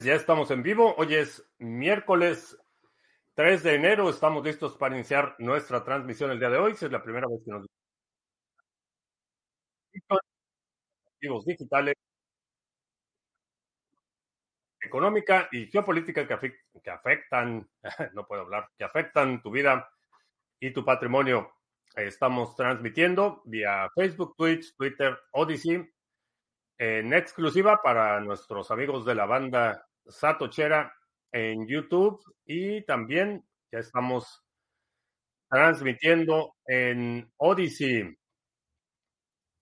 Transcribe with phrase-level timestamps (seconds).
[0.00, 0.94] Ya estamos en vivo.
[0.96, 2.56] Hoy es miércoles
[3.34, 4.08] 3 de enero.
[4.10, 6.74] Estamos listos para iniciar nuestra transmisión el día de hoy.
[6.74, 7.66] Si es la primera vez que nos
[11.14, 11.94] activos digitales,
[14.80, 17.68] económica y geopolítica que, afect- que afectan,
[18.14, 19.88] no puedo hablar, que afectan tu vida
[20.60, 21.52] y tu patrimonio.
[21.96, 25.88] Estamos transmitiendo vía Facebook, Twitch, Twitter, Odyssey,
[26.78, 30.92] en exclusiva para nuestros amigos de la banda Satochera
[31.32, 34.42] en YouTube y también ya estamos
[35.48, 38.16] transmitiendo en Odyssey,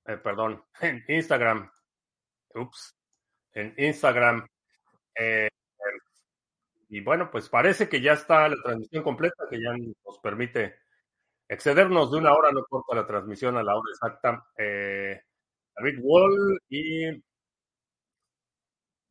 [0.06, 1.70] eh, perdón, en Instagram,
[2.55, 2.97] ups,
[3.52, 4.47] en Instagram.
[5.19, 5.48] eh,
[6.91, 10.77] y bueno, pues parece que ya está la transmisión completa, que ya nos permite
[11.48, 14.47] excedernos de una hora, no corta la transmisión a la hora exacta.
[14.56, 15.20] Eh,
[15.77, 17.23] David Wall y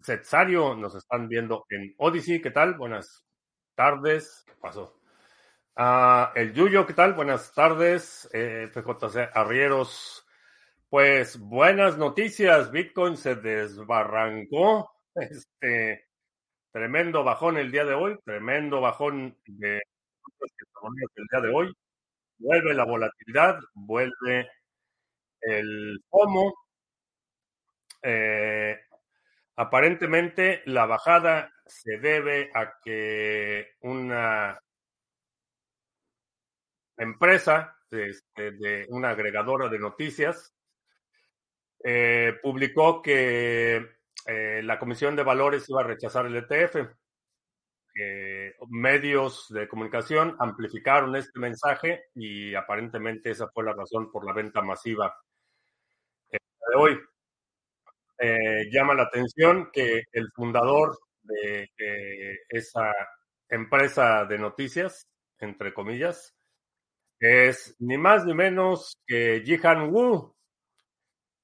[0.07, 2.41] Setsario nos están viendo en Odyssey.
[2.41, 2.75] ¿Qué tal?
[2.75, 3.25] Buenas
[3.75, 4.45] tardes.
[4.47, 5.01] ¿Qué pasó?
[5.75, 7.13] Ah, el Yuyo, ¿qué tal?
[7.13, 8.29] Buenas tardes.
[8.31, 10.25] Eh, FJC Arrieros.
[10.87, 12.71] Pues buenas noticias.
[12.71, 14.89] Bitcoin se desbarrancó.
[15.13, 16.05] Este
[16.71, 18.17] tremendo bajón el día de hoy.
[18.23, 19.81] Tremendo bajón de
[21.17, 21.73] el día de hoy.
[22.37, 24.49] Vuelve la volatilidad, vuelve
[25.41, 26.53] el FOMO.
[28.03, 28.79] Eh,
[29.59, 34.61] Aparentemente la bajada se debe a que una
[36.95, 40.53] empresa, este, de una agregadora de noticias,
[41.83, 43.77] eh, publicó que
[44.27, 46.93] eh, la Comisión de Valores iba a rechazar el ETF.
[47.91, 54.33] Que medios de comunicación amplificaron este mensaje y aparentemente esa fue la razón por la
[54.33, 55.15] venta masiva
[56.31, 56.37] eh,
[56.69, 56.99] de hoy.
[58.19, 62.91] Eh, llama la atención que el fundador de eh, esa
[63.47, 65.07] empresa de noticias,
[65.39, 66.35] entre comillas,
[67.19, 70.35] es ni más ni menos que Jihan Wu,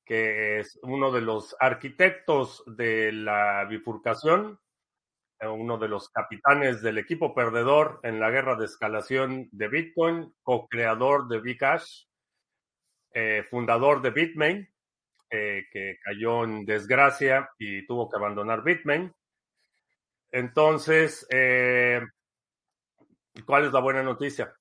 [0.04, 4.60] que es uno de los arquitectos de la bifurcación,
[5.40, 10.34] eh, uno de los capitanes del equipo perdedor en la guerra de escalación de Bitcoin,
[10.42, 12.06] co-creador de Bcash,
[13.52, 14.73] fundador de Bitmain,
[15.36, 19.12] eh, que cayó en desgracia y tuvo que abandonar Bitmain.
[20.32, 22.02] Entonces, eh,
[23.44, 24.54] ¿cuál es la buena noticia?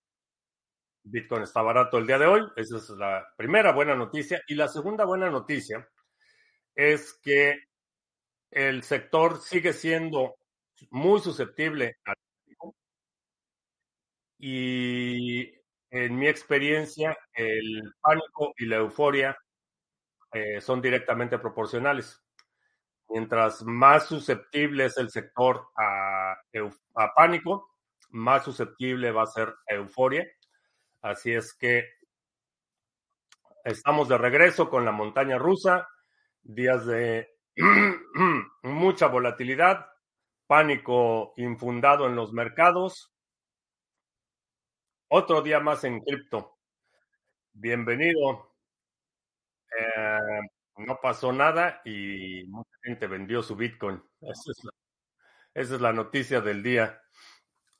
[1.02, 4.40] Bitcoin está barato el día de hoy, esa es la primera buena noticia.
[4.46, 5.86] Y la segunda buena noticia
[6.74, 7.54] es que
[8.50, 10.36] el sector sigue siendo
[10.90, 12.16] muy susceptible al
[14.38, 15.52] y
[15.90, 19.36] en mi experiencia el pánico y la euforia
[20.32, 22.22] eh, son directamente proporcionales.
[23.08, 27.70] Mientras más susceptible es el sector a, a, pánico,
[28.10, 30.26] más susceptible va a ser a euforia.
[31.02, 31.84] Así es que
[33.64, 35.86] estamos de regreso con la montaña rusa,
[36.42, 37.28] días de
[38.62, 39.86] mucha volatilidad,
[40.46, 43.12] pánico infundado en los mercados.
[45.08, 46.56] Otro día más en cripto.
[47.52, 48.51] Bienvenido.
[49.78, 50.40] Eh,
[50.76, 54.02] no pasó nada y mucha gente vendió su Bitcoin.
[54.20, 57.00] Esa es la, noticia del día.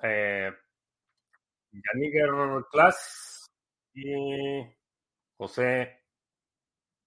[0.03, 0.53] Eh,
[1.71, 2.31] Yaniger
[2.71, 3.51] Class
[3.95, 4.13] y
[5.37, 6.05] José,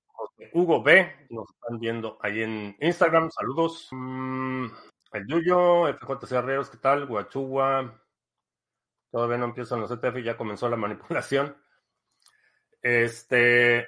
[0.07, 1.28] José, Hugo B.
[1.29, 3.29] Nos están viendo ahí en Instagram.
[3.31, 3.88] Saludos.
[3.91, 4.66] Mm,
[5.13, 7.06] el Yuyo, FJC Arreos, ¿qué tal?
[7.06, 8.02] Guachua.
[9.12, 11.56] Todavía no empiezan los ETF, ya comenzó la manipulación.
[12.81, 13.88] Este,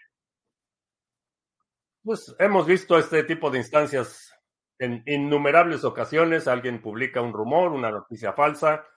[2.07, 4.34] pues hemos visto este tipo de instancias
[4.79, 6.47] en innumerables ocasiones.
[6.47, 8.88] Alguien publica un rumor, una noticia falsa,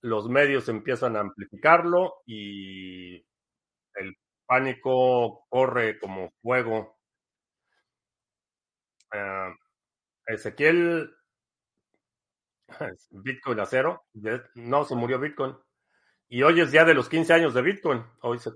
[0.00, 4.16] los medios empiezan a amplificarlo y el
[4.46, 6.96] pánico corre como fuego.
[9.12, 9.52] Uh,
[10.24, 11.14] Ezequiel,
[13.10, 14.06] Bitcoin a cero,
[14.54, 15.54] no se murió Bitcoin.
[16.30, 18.52] Y hoy es día de los 15 años de Bitcoin, hoy se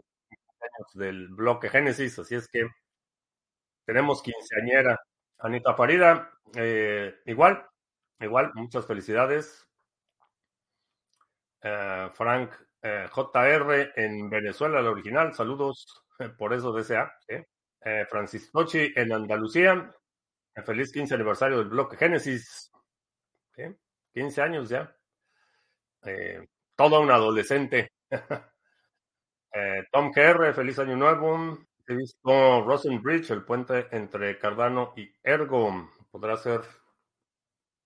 [0.95, 2.67] del bloque Génesis, así es que
[3.85, 5.01] tenemos quinceañera.
[5.39, 7.67] Anita Farida, eh, igual,
[8.21, 9.67] igual, muchas felicidades.
[11.65, 12.53] Uh, Frank
[12.83, 16.05] uh, JR en Venezuela, la original, saludos,
[16.39, 17.13] por eso desea.
[17.29, 17.47] ¿eh?
[17.85, 19.93] Eh, Francis Tochi en Andalucía,
[20.65, 22.71] feliz 15 aniversario del bloque Génesis.
[24.15, 24.95] 15 años ya.
[26.77, 27.93] todo un adolescente.
[29.93, 31.59] Tom KR, feliz año nuevo.
[31.97, 35.91] Visto Rosen Bridge, el puente entre Cardano y Ergo.
[36.11, 36.61] Podrá ser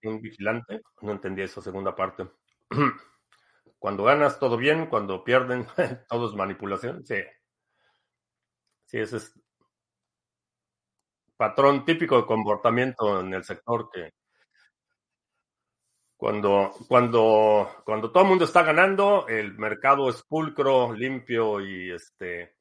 [0.03, 0.82] un vigilante.
[1.03, 2.29] No entendí esa segunda parte.
[3.79, 4.87] Cuando ganas, todo bien.
[4.87, 5.67] Cuando pierden,
[6.08, 7.05] todo es manipulación.
[7.05, 7.23] Sí.
[8.87, 9.35] Sí, ese es
[11.37, 14.11] patrón típico de comportamiento en el sector que
[16.17, 22.56] cuando, cuando, cuando todo el mundo está ganando, el mercado es pulcro, limpio y este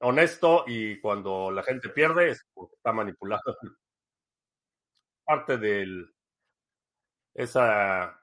[0.00, 3.42] honesto, y cuando la gente pierde es porque está manipulado.
[5.24, 6.06] Parte de
[7.34, 8.20] esa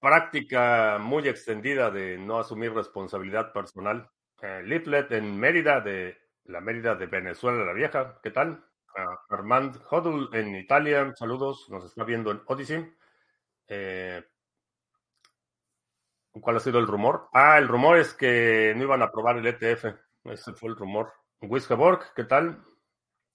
[0.00, 4.10] práctica muy extendida de no asumir responsabilidad personal.
[4.42, 8.18] Eh, Leaflet en Mérida, de la Mérida de Venezuela la Vieja.
[8.22, 8.64] ¿Qué tal?
[8.96, 12.92] Uh, Armand Hodul en Italia, saludos, nos está viendo en Odyssey.
[13.68, 14.22] Eh,
[16.40, 17.28] ¿Cuál ha sido el rumor?
[17.32, 19.86] Ah, el rumor es que no iban a aprobar el ETF.
[20.24, 21.12] Ese fue el rumor.
[21.42, 22.62] Wiskeborg, ¿qué tal?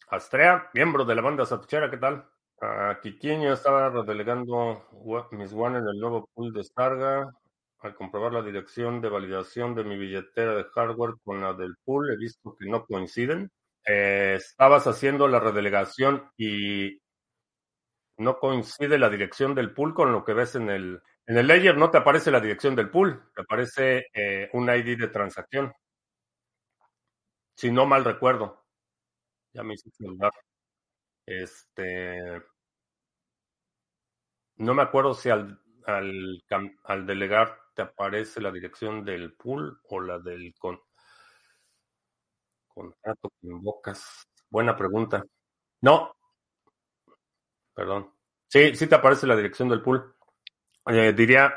[0.10, 2.28] Astrea, miembro de la banda Satuchera, ¿qué tal?
[2.60, 4.88] Uh, estaba redelegando
[5.32, 7.32] mis One en el nuevo pool de descarga.
[7.80, 12.12] Al comprobar la dirección de validación de mi billetera de hardware con la del pool,
[12.12, 13.52] he visto que no coinciden.
[13.86, 17.00] Eh, estabas haciendo la redelegación y
[18.18, 21.78] no coincide la dirección del pool con lo que ves en el, en el layer,
[21.78, 25.74] no te aparece la dirección del pool, te aparece eh, un ID de transacción.
[27.54, 28.66] Si no mal recuerdo.
[29.54, 30.32] Ya me hice celular.
[31.26, 32.42] Este.
[34.58, 36.44] No me acuerdo si al, al,
[36.84, 40.80] al, delegar te aparece la dirección del pool o la del con,
[42.68, 44.28] contrato que invocas.
[44.50, 45.24] Buena pregunta.
[45.82, 46.18] No,
[47.78, 48.12] Perdón.
[48.48, 50.17] Sí, sí te aparece la dirección del pool.
[50.88, 51.54] Diría,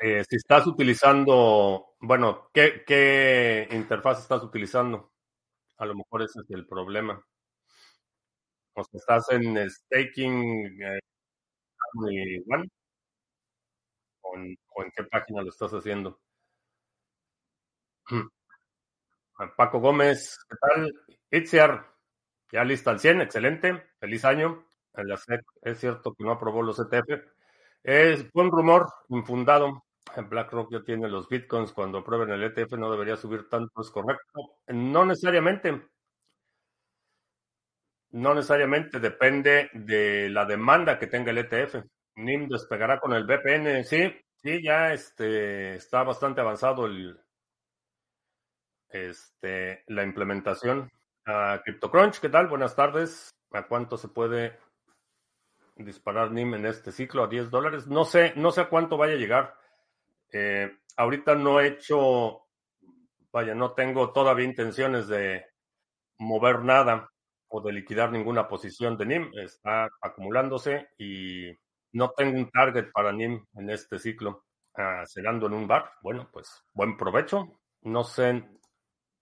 [0.00, 5.12] eh, si estás utilizando, bueno, ¿qué, ¿qué, interfaz estás utilizando?
[5.78, 7.20] A lo mejor ese es el problema.
[8.74, 11.00] O sea, estás en staking eh,
[11.94, 12.08] o,
[14.36, 16.20] en, o en qué página lo estás haciendo.
[19.56, 20.94] Paco Gómez, ¿qué tal?
[21.30, 21.92] Itziar,
[22.52, 23.84] ya lista al 100, excelente.
[23.98, 24.64] Feliz año.
[24.94, 27.37] La SEC es cierto que no aprobó los ETF.
[27.82, 29.84] Es buen rumor, infundado.
[30.16, 31.72] BlackRock ya tiene los bitcoins.
[31.72, 34.56] Cuando aprueben el ETF no debería subir tanto, es correcto.
[34.68, 35.88] No necesariamente.
[38.10, 41.84] No necesariamente depende de la demanda que tenga el ETF.
[42.16, 43.84] NIM despegará con el VPN.
[43.84, 44.10] Sí,
[44.42, 47.18] sí, ya este, está bastante avanzado el,
[48.88, 50.90] este, la implementación.
[51.26, 52.48] Uh, CryptoCrunch, ¿qué tal?
[52.48, 53.30] Buenas tardes.
[53.52, 54.58] ¿A cuánto se puede
[55.84, 57.24] disparar NIM en este ciclo?
[57.24, 57.86] ¿A 10 dólares?
[57.86, 59.54] No sé, no sé a cuánto vaya a llegar.
[60.32, 62.46] Eh, ahorita no he hecho,
[63.32, 65.44] vaya, no tengo todavía intenciones de
[66.18, 67.10] mover nada
[67.48, 69.30] o de liquidar ninguna posición de NIM.
[69.34, 71.52] Está acumulándose y
[71.92, 74.44] no tengo un target para NIM en este ciclo.
[75.06, 75.90] Cenando en un bar.
[76.02, 77.60] Bueno, pues buen provecho.
[77.82, 78.44] No sé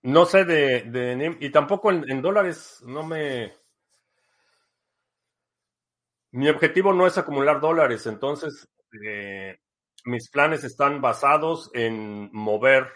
[0.06, 3.52] no sé de NIM y tampoco en, dólares no me...
[6.36, 8.68] Mi objetivo no es acumular dólares, entonces
[9.02, 9.56] eh,
[10.04, 12.92] mis planes están basados en mover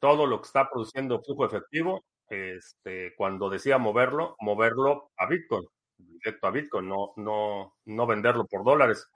[0.00, 2.06] todo lo que está produciendo flujo efectivo.
[2.26, 8.64] Este, cuando decía moverlo, moverlo a Bitcoin, directo a Bitcoin, no, no, no venderlo por
[8.64, 9.06] dólares.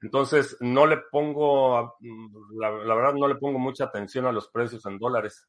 [0.00, 1.98] Entonces, no le pongo,
[2.58, 5.46] la, la verdad, no le pongo mucha atención a los precios en dólares.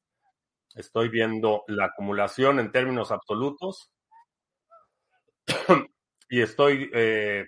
[0.76, 3.94] Estoy viendo la acumulación en términos absolutos
[6.30, 7.46] y estoy, eh,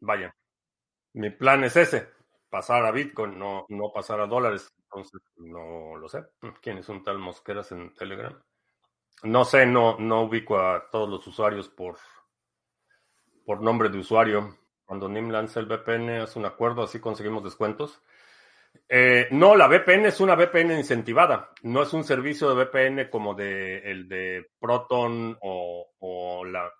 [0.00, 0.34] vaya,
[1.14, 2.08] mi plan es ese,
[2.50, 4.72] pasar a Bitcoin, no, no pasar a dólares.
[4.84, 6.24] Entonces, no lo sé.
[6.62, 8.40] ¿Quién es un tal Mosqueras en Telegram?
[9.24, 11.98] No sé, no, no ubico a todos los usuarios por,
[13.44, 14.56] por nombre de usuario.
[14.84, 18.02] Cuando NIM lanza el VPN, hace un acuerdo, así conseguimos descuentos.
[18.88, 21.52] Eh, no, la VPN es una VPN incentivada.
[21.62, 26.70] No es un servicio de VPN como de, el de Proton o, la,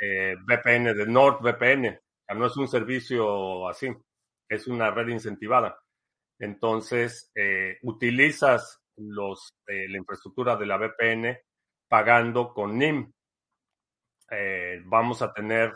[0.00, 2.00] eh, VPN de NordVPN.
[2.36, 3.88] no es un servicio así.
[4.48, 5.78] Es una red incentivada.
[6.38, 11.38] Entonces, eh, utilizas los, la infraestructura de la VPN
[11.88, 13.12] pagando con NIM.
[14.84, 15.72] vamos a tener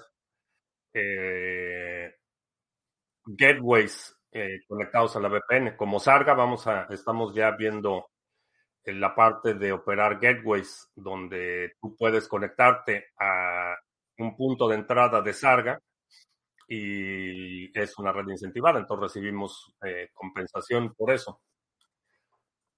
[3.26, 5.76] gateways eh, conectados a la VPN.
[5.76, 8.10] Como Sarga, vamos a, estamos ya viendo
[8.84, 13.76] en la parte de operar gateways, donde tú puedes conectarte a
[14.18, 15.80] un punto de entrada de Sarga
[16.66, 21.40] y es una red incentivada, entonces recibimos eh, compensación por eso.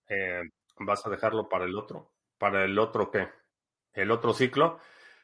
[0.08, 0.42] Eh,
[0.80, 2.12] ¿Vas a dejarlo para el otro?
[2.38, 3.28] ¿Para el otro qué?
[3.94, 4.78] el otro ciclo.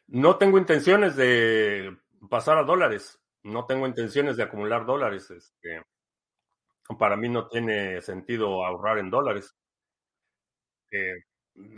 [0.06, 1.97] No tengo intenciones de
[2.30, 3.20] pasar a dólares.
[3.42, 5.30] No tengo intenciones de acumular dólares.
[5.30, 5.82] Este,
[6.97, 9.54] para mí no tiene sentido ahorrar en dólares.
[10.90, 11.25] Eh,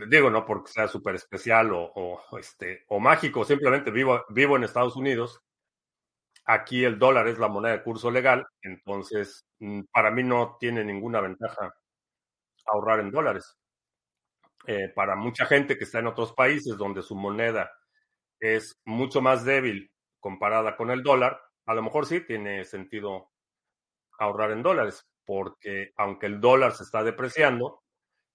[0.07, 4.95] digo, no porque sea súper especial o, este, o mágico, simplemente vivo, vivo en Estados
[4.95, 5.41] Unidos.
[6.45, 10.83] Aquí el dólar es la moneda de curso legal, entonces mm, para mí no tiene
[10.83, 11.73] ninguna ventaja
[12.65, 13.57] ahorrar en dólares.
[14.67, 17.71] Eh, para mucha gente que está en otros países donde su moneda
[18.39, 23.30] es mucho más débil comparada con el dólar, a lo mejor sí tiene sentido
[24.21, 27.81] ahorrar en dólares, porque aunque el dólar se está depreciando,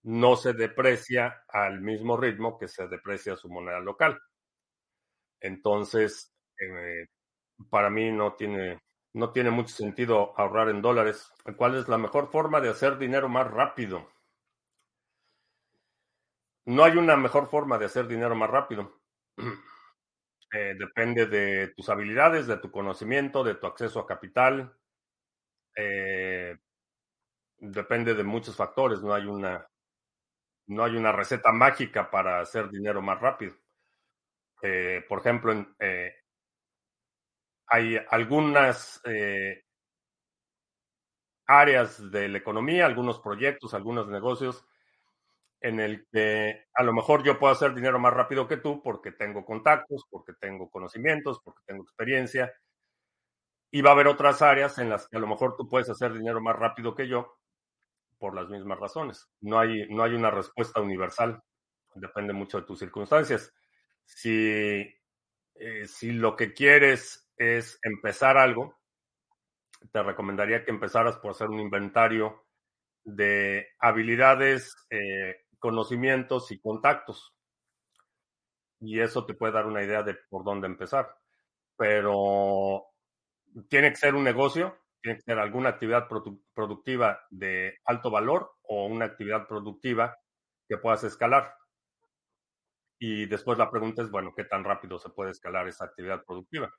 [0.02, 4.20] no se deprecia al mismo ritmo que se deprecia su moneda local.
[5.40, 7.06] Entonces, eh,
[7.70, 8.80] para mí no tiene,
[9.14, 11.32] no tiene mucho sentido ahorrar en dólares.
[11.56, 14.08] ¿Cuál es la mejor forma de hacer dinero más rápido?
[16.66, 19.00] No hay una mejor forma de hacer dinero más rápido.
[20.52, 24.72] Eh, depende de tus habilidades, de tu conocimiento, de tu acceso a capital.
[25.76, 26.56] Eh,
[27.58, 29.02] depende de muchos factores.
[29.02, 29.68] No hay una,
[30.68, 33.54] no hay una receta mágica para hacer dinero más rápido.
[34.62, 36.12] Eh, por ejemplo, en, eh,
[37.68, 39.00] hay algunas
[41.46, 44.64] áreas de la economía, algunos proyectos, algunos negocios
[45.60, 49.12] en el que a lo mejor yo puedo hacer dinero más rápido que tú porque
[49.12, 52.52] tengo contactos, porque tengo conocimientos, porque tengo experiencia.
[53.76, 56.14] Y va a haber otras áreas en las que a lo mejor tú puedes hacer
[56.14, 57.36] dinero más rápido que yo
[58.16, 59.28] por las mismas razones.
[59.42, 61.42] No hay, no hay una respuesta universal.
[61.94, 63.52] Depende mucho de tus circunstancias.
[64.02, 64.30] Si,
[65.56, 68.78] eh, si lo que quieres es empezar algo,
[69.92, 72.46] te recomendaría que empezaras por hacer un inventario
[73.04, 77.34] de habilidades, eh, conocimientos y contactos.
[78.80, 81.14] Y eso te puede dar una idea de por dónde empezar.
[81.76, 82.95] Pero
[83.68, 86.08] tiene que ser un negocio, tiene que ser alguna actividad
[86.54, 90.18] productiva de alto valor o una actividad productiva
[90.68, 91.54] que puedas escalar.
[92.98, 96.72] Y después la pregunta es, bueno, ¿qué tan rápido se puede escalar esa actividad productiva?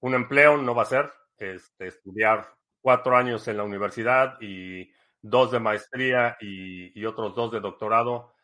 [0.00, 2.48] Un empleo no va a ser este, estudiar
[2.80, 8.34] cuatro años en la universidad y dos de maestría y, otros dos de doctorado.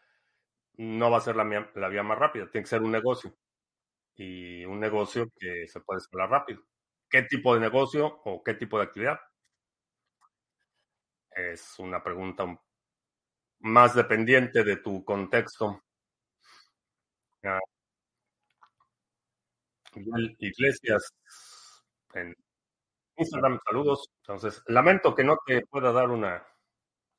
[0.76, 3.34] No va a ser la, la vía más rápida, tiene que ser un negocio.
[4.16, 6.62] Y un negocio que se puede escalar rápido.
[7.10, 9.18] ¿Qué tipo de negocio o qué tipo de actividad?
[11.32, 12.44] Es una pregunta
[13.60, 15.82] más dependiente de tu contexto.
[17.44, 17.58] Ah.
[20.38, 21.12] Iglesias
[22.14, 22.34] en
[23.16, 24.08] Instagram, saludos.
[24.22, 26.46] Entonces, lamento que no te pueda dar una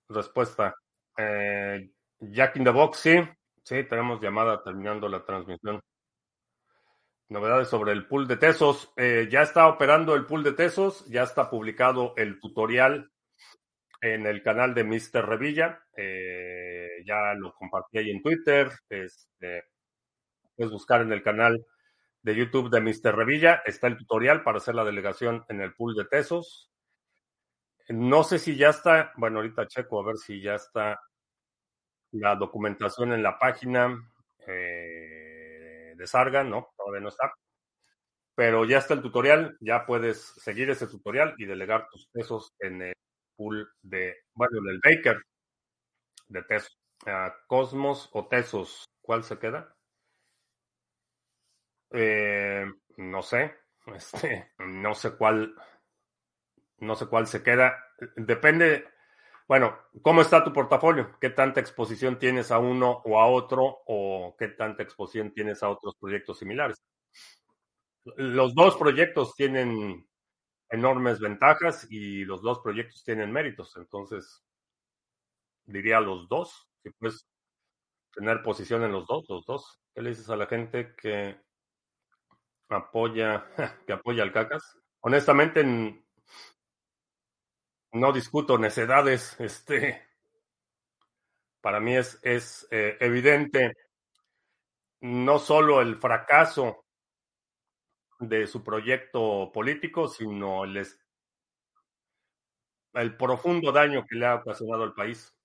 [0.10, 0.74] respuesta.
[1.18, 3.20] Eh, Jack in the Box, sí,
[3.64, 5.82] sí, tenemos llamada terminando la transmisión.
[7.32, 8.92] Novedades sobre el pool de Tesos.
[8.98, 13.10] Eh, ya está operando el pool de Tesos, ya está publicado el tutorial
[14.02, 15.26] en el canal de Mr.
[15.26, 15.82] Revilla.
[15.96, 18.70] Eh, ya lo compartí ahí en Twitter.
[18.90, 19.64] Este,
[20.58, 21.66] puedes buscar en el canal
[22.22, 23.16] de YouTube de Mr.
[23.16, 23.62] Revilla.
[23.66, 26.70] Está el tutorial para hacer la delegación en el pool de Tesos.
[27.88, 31.00] No sé si ya está, bueno, ahorita checo a ver si ya está
[32.12, 34.04] la documentación en la página.
[36.01, 37.31] De no, todavía no está.
[38.36, 42.81] Pero ya está el tutorial, ya puedes seguir ese tutorial y delegar tus pesos en
[42.81, 42.93] el
[43.36, 45.17] pool de, bueno, en el Baker
[46.29, 46.77] de Tesos.
[47.48, 49.75] Cosmos o Tesos, ¿cuál se queda?
[51.91, 52.65] Eh,
[52.98, 53.53] no sé,
[53.96, 55.53] este, no sé cuál,
[56.79, 57.75] no sé cuál se queda.
[58.15, 58.86] Depende,
[59.51, 61.17] bueno, ¿cómo está tu portafolio?
[61.20, 65.70] ¿Qué tanta exposición tienes a uno o a otro o qué tanta exposición tienes a
[65.70, 66.81] otros proyectos similares?
[68.15, 70.08] Los dos proyectos tienen
[70.70, 73.75] enormes ventajas y los dos proyectos tienen méritos.
[73.75, 74.41] Entonces,
[75.65, 77.27] diría los dos, si puedes
[78.15, 79.81] tener posición en los dos, los dos.
[79.93, 81.41] ¿Qué le dices a la gente que
[82.70, 83.46] apoya,
[83.86, 84.77] que apoya al CACAS?
[85.01, 85.62] Honestamente,
[87.94, 89.36] no discuto necedades.
[89.40, 90.02] Este,
[91.62, 93.74] para mí es, es eh, evidente
[95.02, 96.86] no solo el fracaso
[98.20, 100.86] de su proyecto político, sino el,
[102.94, 105.36] el profundo daño que le ha ocasionado al país.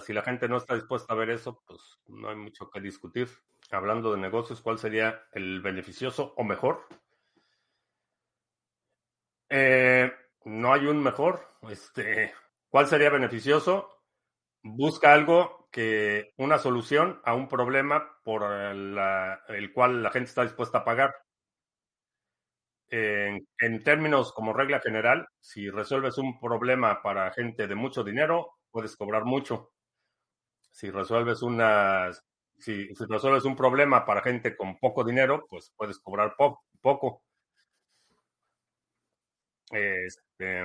[0.00, 3.28] Si la gente no está dispuesta a ver eso, pues no hay mucho que discutir.
[3.70, 6.86] Hablando de negocios, ¿cuál sería el beneficioso o mejor?
[9.48, 10.10] Eh,
[10.44, 11.48] no hay un mejor.
[11.68, 12.32] Este,
[12.68, 13.88] ¿Cuál sería beneficioso?
[14.62, 18.42] Busca algo que una solución a un problema por
[18.74, 21.14] la- el cual la gente está dispuesta a pagar.
[22.90, 28.96] En, términos como regla general, si resuelves un problema para gente de mucho dinero, puedes
[28.96, 29.72] cobrar mucho.
[30.72, 32.10] Si resuelves una,
[32.58, 37.22] si, resuelves un problema para gente con poco dinero, pues puedes cobrar po- poco.
[39.72, 40.64] Este,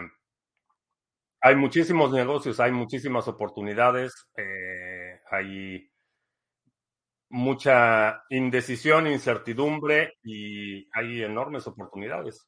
[1.41, 5.89] hay muchísimos negocios, hay muchísimas oportunidades, eh, hay
[7.29, 12.47] mucha indecisión, incertidumbre y hay enormes oportunidades.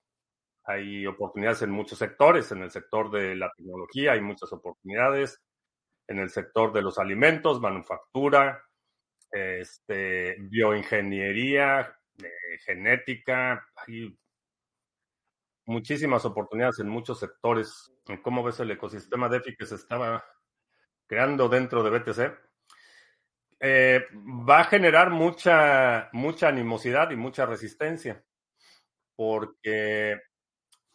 [0.65, 5.41] Hay oportunidades en muchos sectores, en el sector de la tecnología hay muchas oportunidades,
[6.07, 8.61] en el sector de los alimentos, manufactura,
[9.31, 14.17] este, bioingeniería, eh, genética, hay
[15.69, 17.93] muchísimas oportunidades en muchos sectores.
[18.23, 20.25] ¿Cómo ves el ecosistema DeFi que se estaba
[21.07, 22.49] creando dentro de BTC?
[23.59, 28.23] Eh, va a generar mucha, mucha animosidad y mucha resistencia,
[29.15, 30.19] porque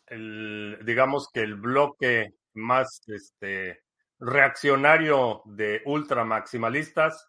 [0.07, 3.85] el, digamos que el bloque más este,
[4.19, 7.29] reaccionario de ultramaximalistas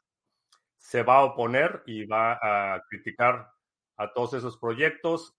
[0.77, 3.51] se va a oponer y va a criticar
[3.97, 5.35] a todos esos proyectos,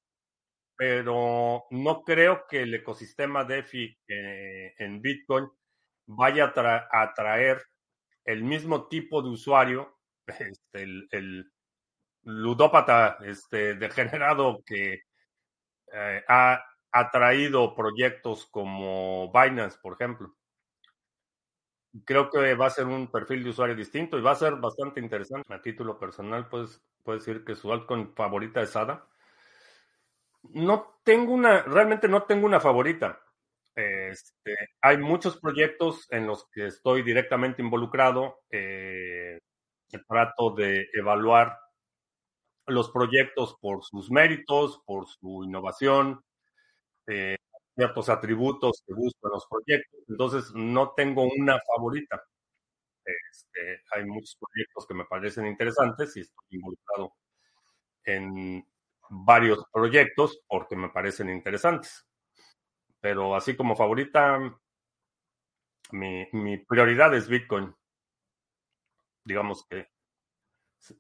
[0.76, 5.49] pero no creo que el ecosistema DeFi eh, en Bitcoin
[6.06, 7.62] vaya a, tra a atraer
[8.25, 11.50] el mismo tipo de usuario, este, el, el,
[12.26, 15.02] ludópata este, degenerado que
[15.92, 20.35] eh, ha atraído proyectos como Binance, por ejemplo.
[22.04, 25.00] Creo que va a ser un perfil de usuario distinto y va a ser bastante
[25.00, 25.54] interesante.
[25.54, 29.06] A título personal, pues puedes decir que su altcoin favorita es ADA.
[30.54, 33.20] No tengo una, realmente no tengo una favorita.
[33.74, 38.40] Este, hay muchos proyectos en los que estoy directamente involucrado.
[38.50, 39.38] Eh,
[40.08, 41.56] trato de evaluar
[42.66, 46.21] los proyectos por sus méritos, por su innovación,
[47.06, 47.36] eh,
[47.76, 50.00] ciertos atributos que busco en los proyectos.
[50.08, 52.23] Entonces, no tengo una favorita.
[53.04, 57.12] Este, hay muchos proyectos que me parecen interesantes y estoy involucrado
[58.04, 58.66] en
[59.10, 62.06] varios proyectos porque me parecen interesantes.
[63.00, 64.38] Pero así como favorita,
[65.92, 67.75] mi, prioridad es Bitcoin.
[69.25, 69.88] Digamos que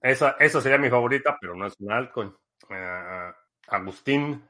[0.00, 2.28] esa, esa sería mi favorita, pero no es un altcoin.
[2.68, 3.32] Uh,
[3.68, 4.48] Agustín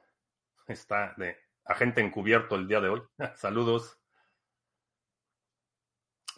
[0.66, 3.02] está de agente encubierto el día de hoy.
[3.36, 3.98] Saludos.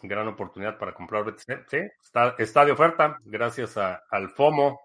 [0.01, 1.73] Gran oportunidad para comprar BTC.
[2.01, 4.79] Está, está de oferta gracias al FOMO.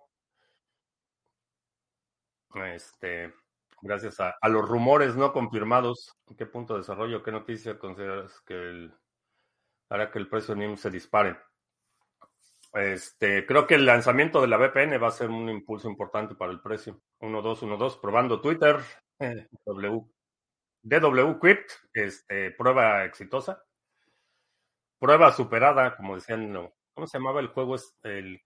[2.57, 3.35] Este,
[3.83, 6.17] gracias a, los rumores no confirmados.
[6.29, 8.95] ¿En qué punto de desarrollo, qué noticia consideras que el,
[9.89, 11.37] hará que el precio NIM se dispare?
[12.73, 16.53] Este, creo que el lanzamiento de la VPN va a ser un impulso importante para
[16.53, 17.01] el precio.
[17.21, 18.77] 1212, probando Twitter.
[19.65, 20.05] W,
[20.83, 23.63] DW Crypt, este, prueba exitosa.
[24.99, 26.53] Prueba superada, como decían,
[26.95, 27.77] ¿cómo se llamaba el juego?
[28.03, 28.41] El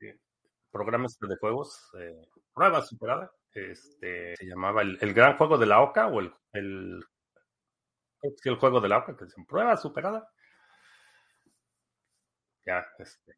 [0.71, 1.91] programa este de juegos.
[1.99, 3.31] Eh, prueba superada.
[3.53, 7.01] Este, se llamaba el, el, gran juego de la OCA o el, el,
[8.23, 10.29] el juego de la OCA, que dicen prueba superada.
[12.65, 13.37] Ya, este,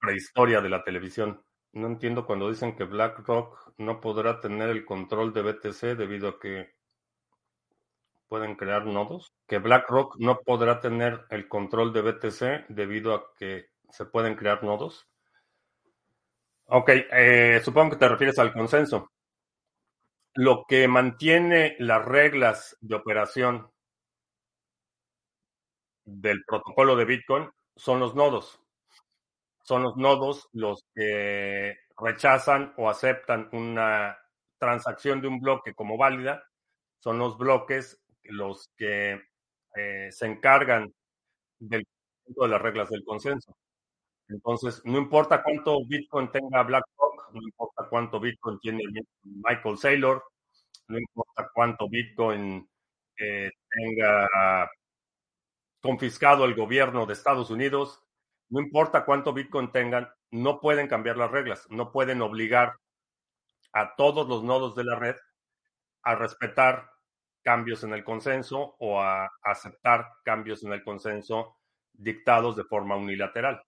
[0.00, 1.42] prehistoria de la televisión.
[1.72, 6.40] No entiendo cuando dicen que BlackRock no podrá tener el control de BTC debido a
[6.40, 6.72] que
[8.28, 9.34] pueden crear nodos.
[9.46, 14.64] Que BlackRock no podrá tener el control de BTC debido a que se pueden crear
[14.64, 15.06] nodos.
[16.68, 19.08] Ok, eh, supongo que te refieres al consenso.
[20.36, 23.72] Lo que mantiene las reglas de operación
[26.06, 28.60] del protocolo de Bitcoin son los nodos
[29.62, 34.16] son los nodos los que rechazan o aceptan una
[34.58, 36.42] transacción de un bloque como válida,
[37.00, 39.20] son los bloques los que
[39.76, 40.92] eh, se encargan
[41.58, 41.84] del
[42.26, 43.56] de las reglas del consenso.
[44.28, 48.82] Entonces, no importa cuánto Bitcoin tenga BlackRock, no importa cuánto Bitcoin tiene
[49.22, 50.24] Michael Saylor,
[50.88, 52.68] no importa cuánto Bitcoin
[53.18, 54.70] eh, tenga
[55.80, 58.02] confiscado el gobierno de Estados Unidos,
[58.48, 62.74] no importa cuánto Bitcoin tengan, no pueden cambiar las reglas, no pueden obligar
[63.72, 65.16] a todos los nodos de la red
[66.02, 66.90] a respetar
[67.42, 71.56] cambios en el consenso o a aceptar cambios en el consenso
[71.92, 73.62] dictados de forma unilateral.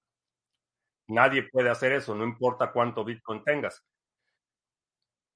[1.09, 3.85] Nadie puede hacer eso, no importa cuánto Bitcoin tengas.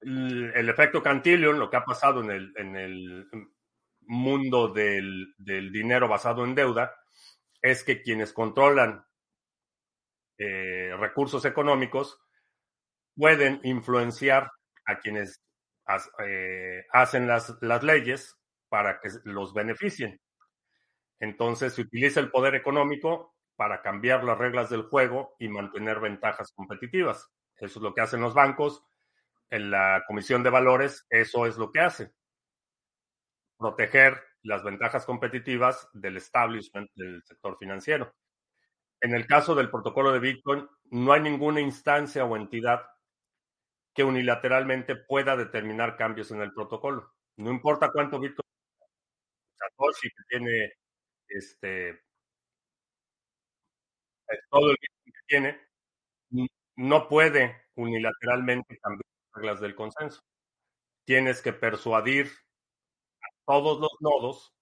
[0.01, 3.29] El, efecto Cantillon, lo que ha pasado en el, en el
[4.01, 6.93] mundo del, del dinero basado en deuda,
[7.61, 9.03] es que quienes controlan
[10.37, 12.19] eh, recursos económicos
[13.15, 14.51] pueden influenciar
[14.85, 15.41] a quienes
[16.25, 18.37] eh, hacen las, las leyes
[18.69, 20.19] para que los beneficien.
[21.19, 26.51] Entonces se utiliza el poder económico para cambiar las reglas del juego y mantener ventajas
[26.53, 27.29] competitivas.
[27.57, 28.83] Eso es lo que hacen los bancos.
[29.49, 32.11] En la Comisión de Valores, eso es lo que hace.
[33.57, 38.13] Proteger las ventajas competitivas del establishment del sector financiero.
[38.99, 42.81] En el caso del protocolo de Bitcoin, no hay ninguna instancia o entidad
[43.93, 47.13] que unilateralmente pueda determinar cambios en el protocolo.
[47.37, 48.43] No importa cuánto Bitcoin
[50.27, 50.73] tiene
[51.27, 52.01] este
[54.49, 55.59] todo el que tiene,
[56.75, 60.21] no puede unilateralmente cambiar las reglas del consenso.
[61.05, 62.27] Tienes que persuadir
[63.21, 64.53] a todos los nodos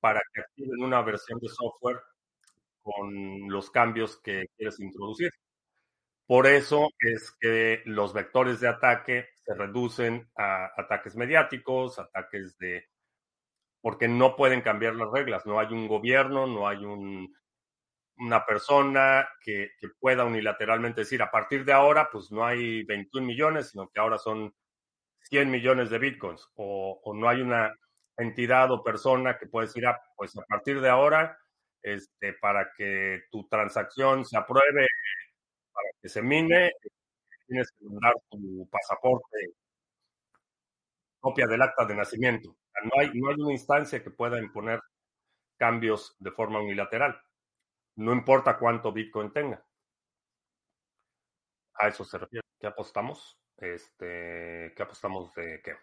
[0.00, 2.00] para que activen una versión de software
[2.82, 5.30] con los cambios que quieres introducir.
[6.26, 12.88] Por eso es que los vectores de ataque se reducen a ataques mediáticos, ataques de...
[13.80, 15.46] porque no pueden cambiar las reglas.
[15.46, 17.32] No hay un gobierno, no hay un,
[18.18, 23.70] una persona que, pueda unilateralmente decir, a partir de ahora, pues no hay 21 millones,
[23.70, 24.54] sino que ahora son
[25.30, 26.48] 100 millones de bitcoins.
[26.54, 27.74] O, o no hay una
[28.16, 31.38] entidad o persona que pueda decir, ah, pues a partir de ahora,
[31.82, 34.86] este, para que tu transacción se apruebe
[35.72, 36.72] para que se mine,
[37.46, 39.54] tienes que mandar tu pasaporte,
[41.20, 42.56] copia del acta de nacimiento.
[42.84, 44.80] No hay, no hay una instancia que pueda imponer
[45.58, 47.20] cambios de forma unilateral.
[47.96, 49.62] No importa cuánto Bitcoin tenga.
[51.74, 52.44] A eso se refiere.
[52.58, 53.38] ¿Qué apostamos?
[53.56, 55.74] Este, ¿Qué apostamos de qué?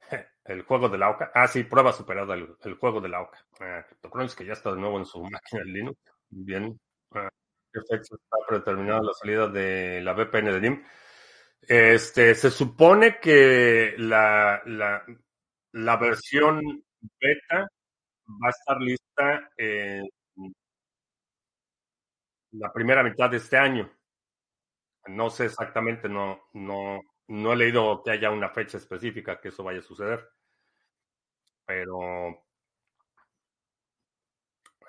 [0.44, 1.30] El juego de la OCA.
[1.34, 3.38] Ah, sí, prueba superada el, el juego de la OCA.
[3.60, 3.84] Ah,
[4.36, 5.98] que ya está de nuevo en su máquina de Linux.
[6.30, 6.78] Bien.
[7.12, 7.28] Ah,
[7.72, 10.84] ¿Qué fecha está predeterminada la salida de la VPN de NIM?
[11.62, 15.04] Este, se supone que la, la,
[15.72, 16.60] la versión
[17.20, 17.68] beta
[18.26, 20.08] va a estar lista en
[22.52, 23.90] la primera mitad de este año.
[25.08, 29.64] No sé exactamente, no, no, no he leído que haya una fecha específica que eso
[29.64, 30.28] vaya a suceder.
[31.66, 32.00] Pero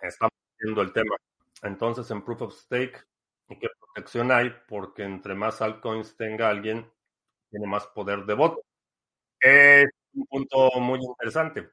[0.01, 1.15] estamos viendo el tema.
[1.63, 3.03] Entonces, en Proof of Stake,
[3.47, 4.51] ¿qué protección hay?
[4.67, 6.91] Porque entre más altcoins tenga alguien,
[7.49, 8.61] tiene más poder de voto.
[9.41, 11.71] Es un punto muy interesante.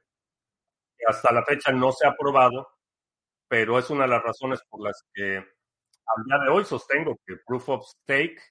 [1.07, 2.67] Hasta la fecha no se ha probado,
[3.47, 5.45] pero es una de las razones por las que
[6.15, 8.41] al día de hoy sostengo que Proof of Stake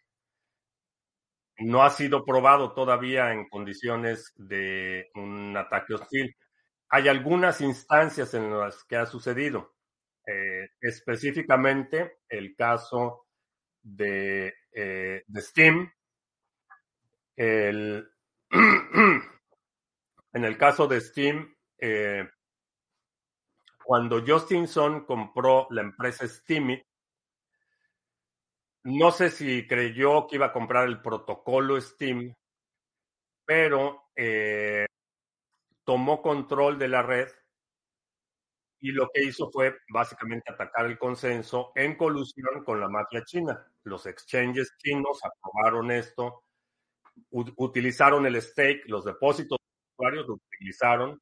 [1.58, 6.36] no ha sido probado todavía en condiciones de un ataque hostil.
[6.90, 9.74] Hay algunas instancias en las que ha sucedido.
[10.26, 13.26] Eh, específicamente el caso
[13.82, 15.92] de, eh, de Steam.
[17.36, 18.08] El,
[18.50, 22.28] en el caso de Steam, eh,
[23.84, 26.82] cuando Justin Sun compró la empresa Steam,
[28.86, 32.32] no sé si creyó que iba a comprar el protocolo Steam,
[33.44, 34.86] pero eh,
[35.84, 37.28] tomó control de la red
[38.80, 43.66] y lo que hizo fue básicamente atacar el consenso en colusión con la mafia china.
[43.82, 46.44] Los exchanges chinos aprobaron esto,
[47.30, 49.58] utilizaron el stake, los depósitos
[49.98, 51.20] usuarios lo utilizaron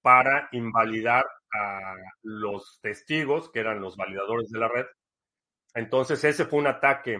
[0.00, 4.86] para invalidar a los testigos, que eran los validadores de la red.
[5.74, 7.18] Entonces, ese fue un ataque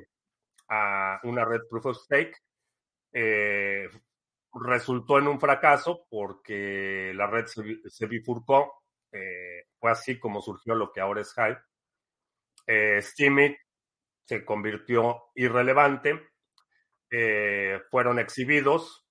[0.68, 2.36] a una red proof of stake.
[3.12, 3.88] Eh,
[4.54, 10.92] resultó en un fracaso porque la red se, bifurcó eh, fue así como surgió lo
[10.92, 11.60] que ahora es Hype.
[12.66, 13.56] Eh, Steemit
[14.24, 16.28] se convirtió irrelevante.
[17.10, 19.06] Eh, fueron exhibidos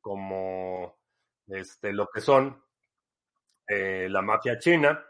[0.00, 0.98] como
[1.46, 2.62] este, lo que son
[3.68, 5.02] la mafia china.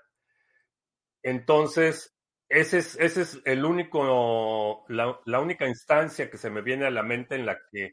[1.21, 2.12] Entonces,
[2.53, 7.47] ese es, el único, la, única instancia que se me viene a la mente en
[7.47, 7.93] la que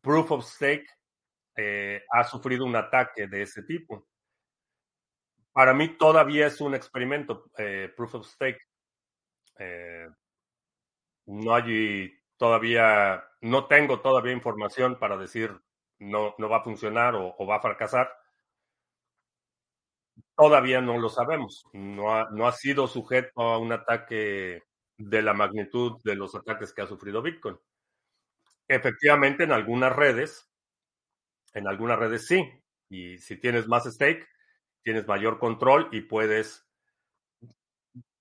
[0.00, 0.86] Proof of Stake
[1.56, 4.06] eh, ha sufrido un ataque de ese tipo
[5.58, 8.60] para mí todavía es un experimento, eh, Proof of Stake.
[9.58, 10.06] Eh,
[11.26, 15.50] no hay todavía, no tengo todavía información para decir
[15.98, 18.08] no, no va a funcionar o, va a fracasar.
[20.38, 21.64] Todavía no lo sabemos.
[21.72, 24.62] No ha, no ha sido sujeto a un ataque
[24.96, 27.58] de la magnitud de los ataques que ha sufrido Bitcoin.
[28.68, 30.48] Efectivamente, en algunas redes,
[31.54, 32.48] en algunas redes sí.
[32.88, 34.28] Y si tienes más stake,
[34.84, 36.68] tienes mayor control y puedes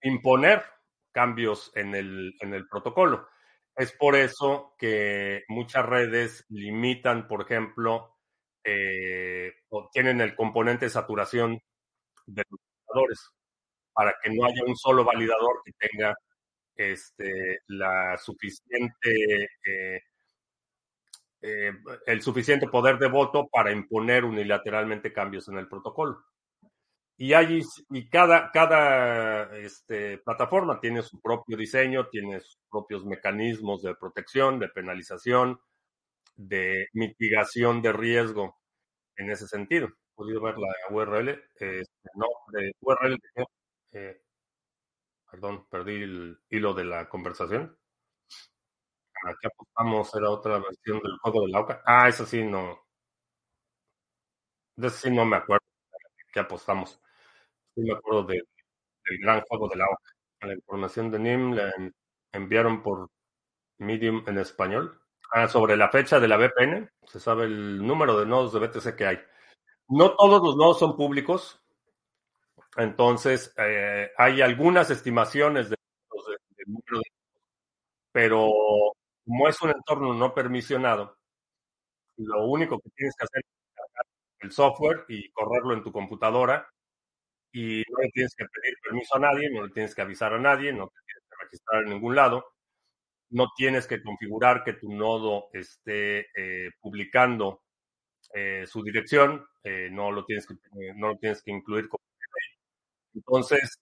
[0.01, 0.63] imponer
[1.11, 3.27] cambios en el, en el protocolo.
[3.75, 8.17] Es por eso que muchas redes limitan, por ejemplo,
[8.63, 11.61] eh, o tienen el componente de saturación
[12.27, 13.19] de los validadores
[13.93, 16.15] para que no haya un solo validador que tenga
[16.75, 19.99] este, la suficiente, eh,
[21.41, 21.71] eh,
[22.05, 26.23] el suficiente poder de voto para imponer unilateralmente cambios en el protocolo.
[27.17, 33.81] Y, hay, y cada, cada este, plataforma tiene su propio diseño, tiene sus propios mecanismos
[33.81, 35.59] de protección, de penalización,
[36.35, 38.55] de mitigación de riesgo
[39.15, 39.89] en ese sentido.
[40.17, 41.29] ¿He podido ver la URL?
[41.59, 43.19] Este, no, de URL.
[43.91, 44.19] Eh,
[45.31, 47.77] perdón, perdí el hilo de la conversación.
[49.29, 51.81] Aquí apostamos, era otra versión del juego de la OCA.
[51.85, 52.79] Ah, eso sí, no.
[54.75, 55.65] De eso sí no me acuerdo.
[56.33, 57.01] ¿Qué apostamos?
[57.75, 58.43] Sí me acuerdo del
[59.21, 60.11] gran juego de la OCA.
[60.47, 61.73] La información de NIM la
[62.33, 63.09] enviaron por
[63.79, 65.01] Medium en español.
[65.33, 68.95] Ah, sobre la fecha de la VPN, se sabe el número de nodos de BTC
[68.95, 69.19] que hay.
[69.89, 71.61] No todos los nodos son públicos,
[72.77, 77.01] entonces eh, hay algunas estimaciones de, de, de
[78.11, 78.51] pero
[79.25, 81.17] como es un entorno no permisionado,
[82.17, 84.05] lo único que tienes que hacer es cargar
[84.41, 86.67] el software y correrlo en tu computadora
[87.53, 90.39] y no le tienes que pedir permiso a nadie, no le tienes que avisar a
[90.39, 92.45] nadie, no te tienes que registrar en ningún lado.
[93.31, 97.63] No tienes que configurar que tu nodo esté eh, publicando
[98.33, 100.55] eh, su dirección, eh, no, lo tienes que,
[100.95, 101.87] no lo tienes que incluir.
[101.89, 102.03] Como...
[103.13, 103.79] Entonces,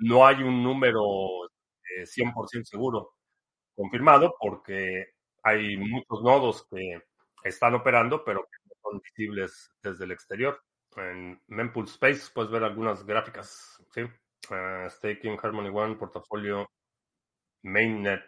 [0.00, 1.00] no hay un número
[2.04, 3.14] 100% seguro
[3.74, 7.00] confirmado porque hay muchos nodos que
[7.44, 10.62] están operando, pero que no son visibles desde el exterior.
[10.96, 14.02] En Mempool Space puedes ver algunas gráficas, ¿sí?
[14.50, 16.68] Uh, staking, Harmony One, portafolio
[17.62, 18.24] Mainnet.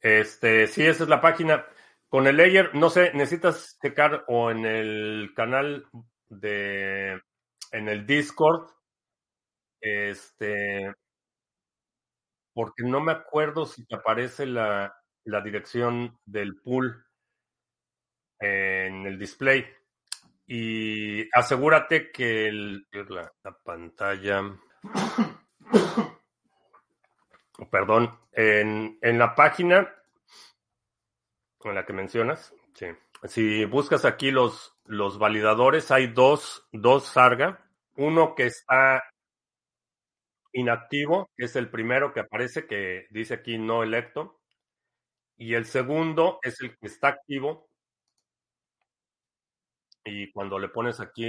[0.00, 1.66] Este, sí, esa es la página.
[2.10, 5.86] Con el layer, no sé, necesitas checar o en el canal
[6.28, 7.20] de,
[7.70, 8.68] en el Discord,
[9.80, 10.92] este,
[12.52, 14.92] porque no me acuerdo si te aparece la,
[15.24, 17.06] la dirección del pool
[18.40, 19.64] en el display.
[20.48, 24.42] Y asegúrate que el, la, la pantalla
[27.70, 29.94] perdón, en, en, la página
[31.64, 32.86] en la que mencionas, sí.
[33.24, 37.14] si buscas aquí los, los validadores, hay dos, dos
[37.96, 39.02] uno que está
[40.52, 44.40] inactivo, que es el primero que aparece, que dice aquí no electo,
[45.36, 47.68] y el segundo es el que está activo,
[50.04, 51.24] y cuando le pones aquí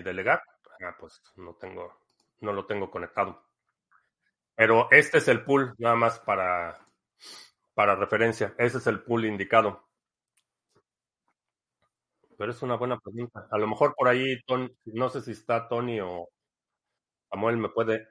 [0.00, 0.42] delegar,
[0.80, 2.00] ah, pues no tengo,
[2.40, 3.44] no lo tengo conectado.
[4.54, 6.78] Pero este es el pool, nada más para,
[7.74, 8.54] para referencia.
[8.58, 9.86] Ese es el pool indicado.
[12.36, 13.46] Pero es una buena pregunta.
[13.50, 14.36] A lo mejor por ahí,
[14.86, 16.28] no sé si está Tony o
[17.30, 18.08] Samuel me puede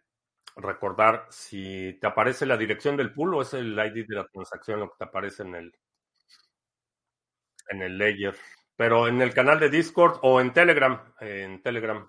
[0.56, 4.80] recordar si te aparece la dirección del pool o es el ID de la transacción
[4.82, 5.73] lo que te aparece en el
[7.69, 8.36] en el layer.
[8.76, 12.08] Pero en el canal de Discord o en Telegram, en Telegram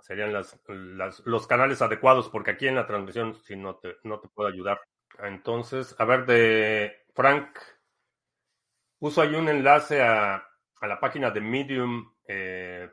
[0.00, 0.60] serían las,
[1.24, 4.80] los canales adecuados, porque aquí en la transmisión si no te, no te puedo ayudar.
[5.18, 7.58] Entonces, a ver, de Frank
[8.98, 12.88] puso ahí un enlace a, a la página de Medium, eh,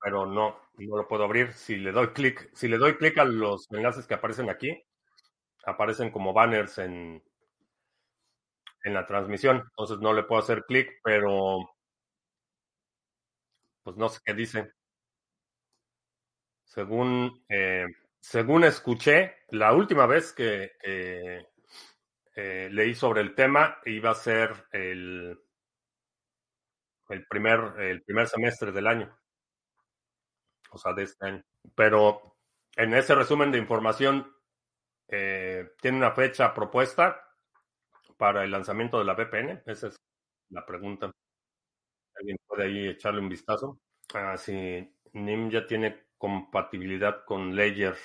[0.00, 1.52] pero no, no lo puedo abrir.
[1.52, 4.82] Si le doy clic, si le doy clic a los enlaces que aparecen aquí,
[5.66, 7.22] aparecen como banners en,
[8.84, 9.58] en la transmisión.
[9.58, 11.58] Entonces no le puedo hacer clic, pero
[13.82, 14.72] pues no sé qué dice.
[16.64, 17.86] Según, eh,
[18.28, 21.48] según escuché, la última vez que eh,
[22.72, 25.38] leí sobre el tema iba a ser el,
[27.08, 29.16] el, primer, el primer semestre del año,
[30.72, 31.44] o sea, de este año.
[31.76, 32.36] Pero
[32.74, 34.34] en ese resumen de información,
[35.06, 37.24] eh, tiene una fecha propuesta
[38.16, 39.62] para el lanzamiento de la VPN.
[39.66, 39.96] Esa es
[40.50, 41.12] la pregunta.
[42.16, 43.78] ¿Alguien puede ahí echarle un vistazo?
[44.14, 44.52] Ah, si
[45.12, 47.96] NIM ya tiene compatibilidad con Ledger.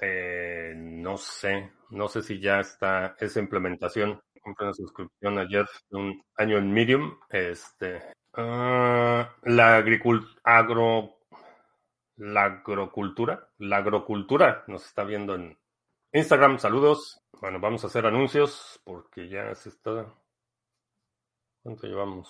[0.00, 4.20] Eh, no sé, no sé si ya está esa implementación.
[4.40, 7.18] Compré una suscripción ayer de un año en Medium.
[7.30, 7.96] Este,
[8.36, 11.18] uh, la agricultura, agro,
[12.16, 15.56] la agrocultura, la agrocultura nos está viendo en
[16.12, 16.58] Instagram.
[16.58, 17.20] Saludos.
[17.40, 20.12] Bueno, vamos a hacer anuncios porque ya se está.
[21.62, 22.28] ¿Cuánto llevamos?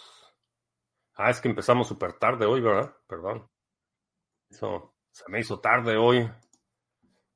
[1.15, 2.95] Ah, es que empezamos súper tarde hoy, ¿verdad?
[3.07, 3.49] Perdón.
[4.51, 6.29] Eso se me hizo tarde hoy.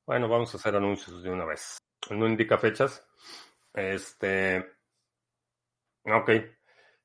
[0.05, 1.77] Bueno, vamos a hacer anuncios de una vez.
[2.09, 3.05] No indica fechas.
[3.73, 4.65] Este.
[6.05, 6.31] Ok.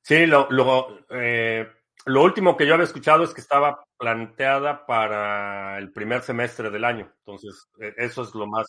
[0.01, 1.67] Sí, lo, lo, eh,
[2.05, 6.85] lo último que yo había escuchado es que estaba planteada para el primer semestre del
[6.85, 7.11] año.
[7.19, 8.67] Entonces, e, eso es lo más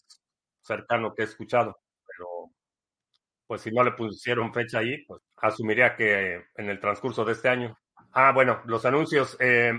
[0.60, 1.78] cercano que he escuchado.
[2.06, 2.52] Pero,
[3.46, 7.48] pues si no le pusieron fecha ahí, pues asumiría que en el transcurso de este
[7.48, 7.76] año.
[8.12, 9.36] Ah, bueno, los anuncios.
[9.40, 9.72] Eh,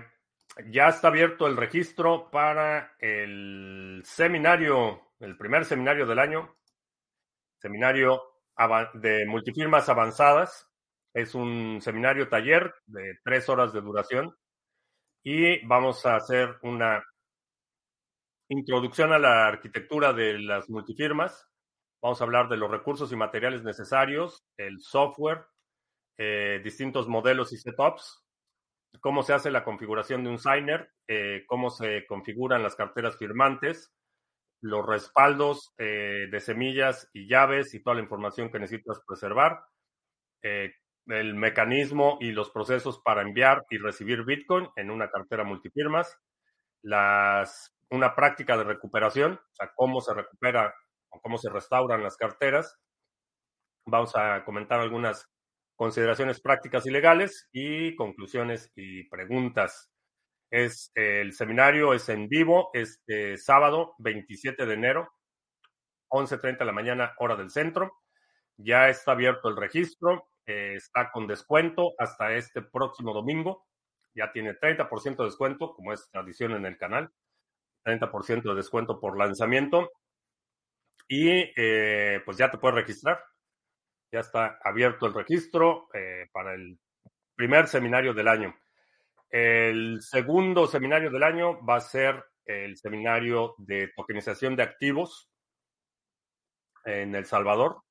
[0.63, 6.56] ya está abierto el registro para el seminario, el primer seminario del año.
[7.60, 8.22] Seminario
[8.94, 10.70] de multifirmas avanzadas
[11.13, 14.36] es un seminario taller de tres horas de duración
[15.24, 17.04] y vamos a hacer una
[18.50, 21.48] introducción a la arquitectura de las multifirmas.
[22.02, 25.46] Vamos a hablar de los recursos y materiales necesarios, el software,
[26.18, 28.25] eh, distintos modelos y setups,
[29.01, 33.93] cómo se hace la configuración de un signer, eh, cómo se configuran las carteras firmantes,
[34.62, 39.63] los respaldos eh, de semillas y llaves y toda la información que necesitas preservar,
[41.08, 46.19] el mecanismo y los procesos para enviar y recibir Bitcoin en una cartera multifirmas,
[46.81, 50.73] las, una práctica de recuperación, o sea, cómo se recupera
[51.10, 52.77] o cómo se restauran las carteras.
[53.86, 55.27] Vamos a comentar algunas
[55.76, 59.92] consideraciones prácticas y legales y conclusiones y preguntas.
[60.52, 65.12] Es el seminario es en vivo este sábado 27 de enero,
[66.10, 67.94] 11:30 de la mañana hora del centro.
[68.58, 70.30] Ya está abierto el registro.
[70.46, 73.66] Eh, está con descuento hasta este próximo domingo.
[74.14, 77.12] Ya tiene 30% de descuento, como es tradición en el canal.
[77.84, 79.92] 30% de descuento por lanzamiento.
[81.08, 83.20] Y eh, pues ya te puedes registrar.
[84.15, 86.80] Ya está abierto el registro eh, para el
[87.36, 88.56] primer seminario del año.
[89.30, 95.30] El segundo seminario del año va a ser el seminario de tokenización de activos
[96.86, 97.82] en El Salvador.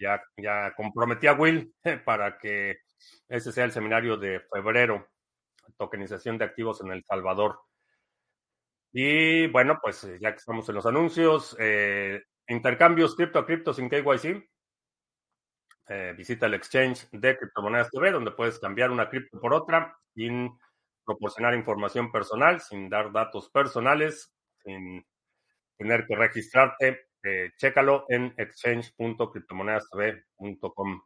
[0.00, 1.72] Ya, ya comprometí a Will
[2.04, 2.78] para que
[3.28, 5.06] ese sea el seminario de febrero,
[5.78, 7.60] tokenización de activos en El Salvador.
[8.92, 13.88] Y bueno, pues ya que estamos en los anuncios, eh, intercambios cripto a cripto sin
[13.88, 14.44] KYC.
[15.88, 20.58] Eh, visita el exchange de criptomonedas TV, donde puedes cambiar una cripto por otra sin
[21.04, 25.06] proporcionar información personal, sin dar datos personales, sin
[25.76, 31.02] tener que registrarte eh, chécalo en exchange.criptomonedastv.com.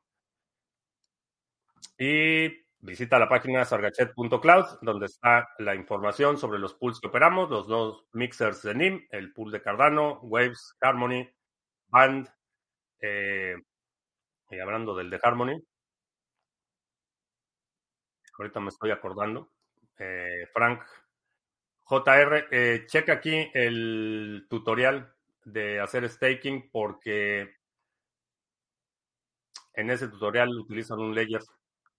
[1.98, 7.66] Y visita la página sargachet.cloud, donde está la información sobre los pools que operamos, los
[7.66, 11.28] dos mixers de NIM, el pool de Cardano, Waves, Harmony,
[11.88, 12.28] Band.
[13.00, 13.56] Eh,
[14.50, 15.62] y hablando del de Harmony,
[18.38, 19.52] ahorita me estoy acordando.
[19.98, 20.82] Eh, Frank
[21.84, 27.56] JR, eh, checa aquí el tutorial de hacer staking porque
[29.74, 31.42] en ese tutorial utilizan un layer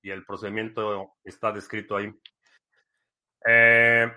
[0.02, 2.12] y el procedimiento está descrito ahí.
[3.46, 4.12] Eh,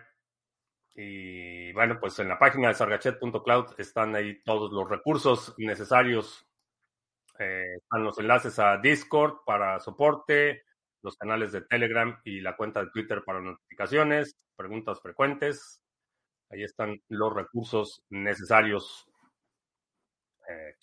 [0.95, 6.47] y bueno, pues en la página de sargachet.cloud están ahí todos los recursos necesarios.
[7.39, 10.63] Eh, están los enlaces a Discord para soporte,
[11.03, 15.83] los canales de Telegram y la cuenta de Twitter para notificaciones, preguntas frecuentes.
[16.51, 19.07] Ahí están los recursos necesarios
[20.49, 20.75] eh,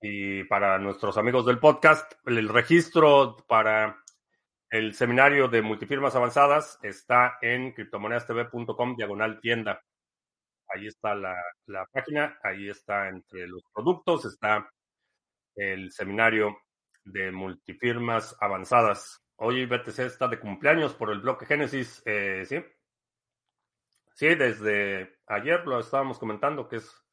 [0.00, 4.02] y para nuestros amigos del podcast, el registro para
[4.70, 9.82] el seminario de multifirmas avanzadas está en criptomonedastv.com diagonal tienda.
[10.68, 11.34] Ahí está la,
[11.66, 14.68] la, página, ahí está entre los productos, está
[15.56, 16.58] el seminario
[17.04, 19.22] de multifirmas avanzadas.
[19.36, 22.64] Hoy BTC está de cumpleaños por el bloque Génesis, eh, ¿sí?
[24.14, 27.06] Sí, desde ayer lo estábamos comentando que es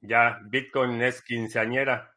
[0.00, 2.14] ya, Bitcoin es quinceañera.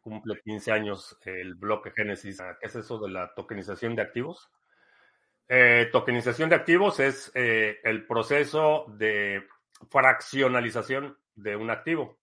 [0.00, 2.40] Cumple 15 años el bloque Génesis.
[2.40, 4.50] Ah, ¿Qué es eso de la tokenización de activos?
[5.48, 9.46] Eh, tokenización de activos es eh, el proceso de
[9.90, 12.18] fraccionalización de un activo.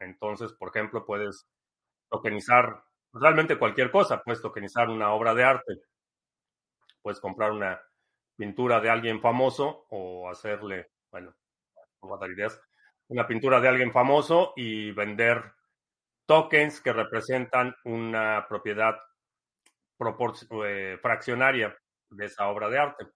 [0.00, 1.46] Entonces, por ejemplo, puedes
[2.10, 4.22] tokenizar realmente cualquier cosa.
[4.22, 5.74] Puedes tokenizar una obra de arte.
[7.02, 7.80] Puedes comprar una
[8.36, 11.34] pintura de alguien famoso o hacerle, bueno,
[12.02, 12.60] no dar ideas,
[13.08, 15.52] una pintura de alguien famoso y vender
[16.26, 18.96] tokens que representan una propiedad
[20.66, 21.76] eh, fraccionaria
[22.10, 23.06] de esa obra de arte.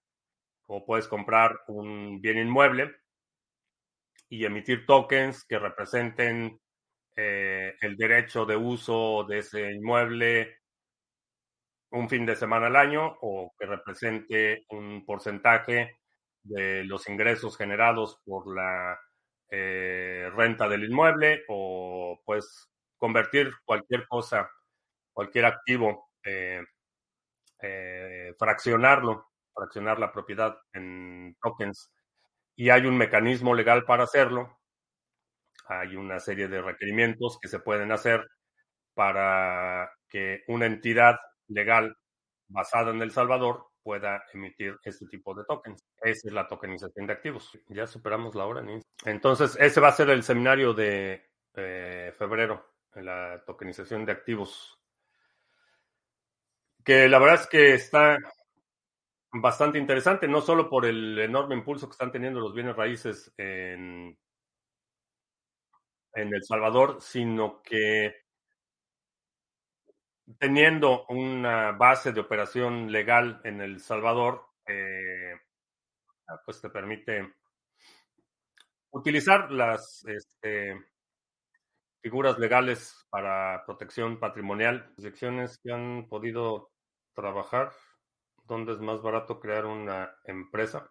[0.66, 2.94] O puedes comprar un bien inmueble
[4.28, 6.60] y emitir tokens que representen
[7.20, 10.60] eh, el derecho de uso de ese inmueble
[11.90, 15.98] un fin de semana al año o que represente un porcentaje
[16.44, 19.00] de los ingresos generados por la
[19.50, 24.48] eh, renta del inmueble o pues convertir cualquier cosa,
[25.12, 26.62] cualquier activo, eh,
[28.38, 31.92] fraccionarlo, fraccionar la propiedad en tokens.
[32.54, 34.57] Y hay un mecanismo legal para hacerlo.
[35.68, 38.26] Hay una serie de requerimientos que se pueden hacer
[38.94, 41.16] para que una entidad
[41.48, 41.96] legal
[42.48, 45.82] basada en El Salvador pueda emitir este tipo de tokens.
[46.00, 47.58] Esa es la tokenización de activos.
[47.68, 48.62] Ya superamos la hora.
[48.62, 48.80] ¿no?
[49.04, 51.22] Entonces, ese va a ser el seminario de
[51.54, 54.78] eh, febrero, la tokenización de activos.
[56.84, 58.18] Que la verdad es que está
[59.32, 64.18] bastante interesante, no solo por el enorme impulso que están teniendo los bienes raíces en,
[66.20, 68.24] en El Salvador, sino que
[70.38, 75.34] teniendo una base de operación legal en El Salvador, eh,
[76.44, 77.34] pues te permite
[78.90, 80.76] utilizar las este,
[82.02, 86.70] figuras legales para protección patrimonial, secciones que han podido
[87.14, 87.72] trabajar,
[88.44, 90.90] donde es más barato crear una empresa.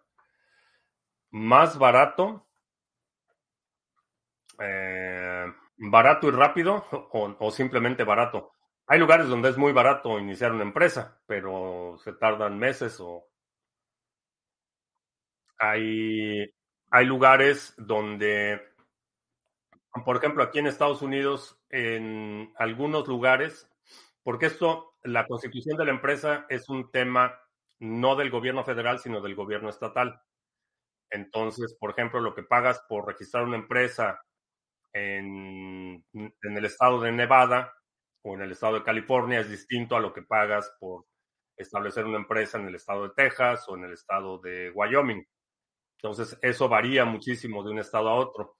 [1.30, 2.47] Más barato,
[4.58, 5.46] eh,
[5.76, 8.52] barato y rápido o, o simplemente barato.
[8.86, 13.28] Hay lugares donde es muy barato iniciar una empresa, pero se tardan meses o
[15.58, 16.54] hay,
[16.90, 18.62] hay lugares donde,
[20.04, 23.70] por ejemplo, aquí en Estados Unidos, en algunos lugares,
[24.22, 27.38] porque esto, la constitución de la empresa es un tema
[27.80, 30.20] no del gobierno federal, sino del gobierno estatal.
[31.10, 34.20] Entonces, por ejemplo, lo que pagas por registrar una empresa
[34.92, 37.72] en, el estado de Nevada
[38.22, 41.06] o en el estado de California es distinto a lo que pagas por
[41.56, 45.24] establecer una empresa en el estado de Texas o en el estado de Wyoming.
[46.00, 48.56] Entonces, eso varía muchísimo de un estado a otro.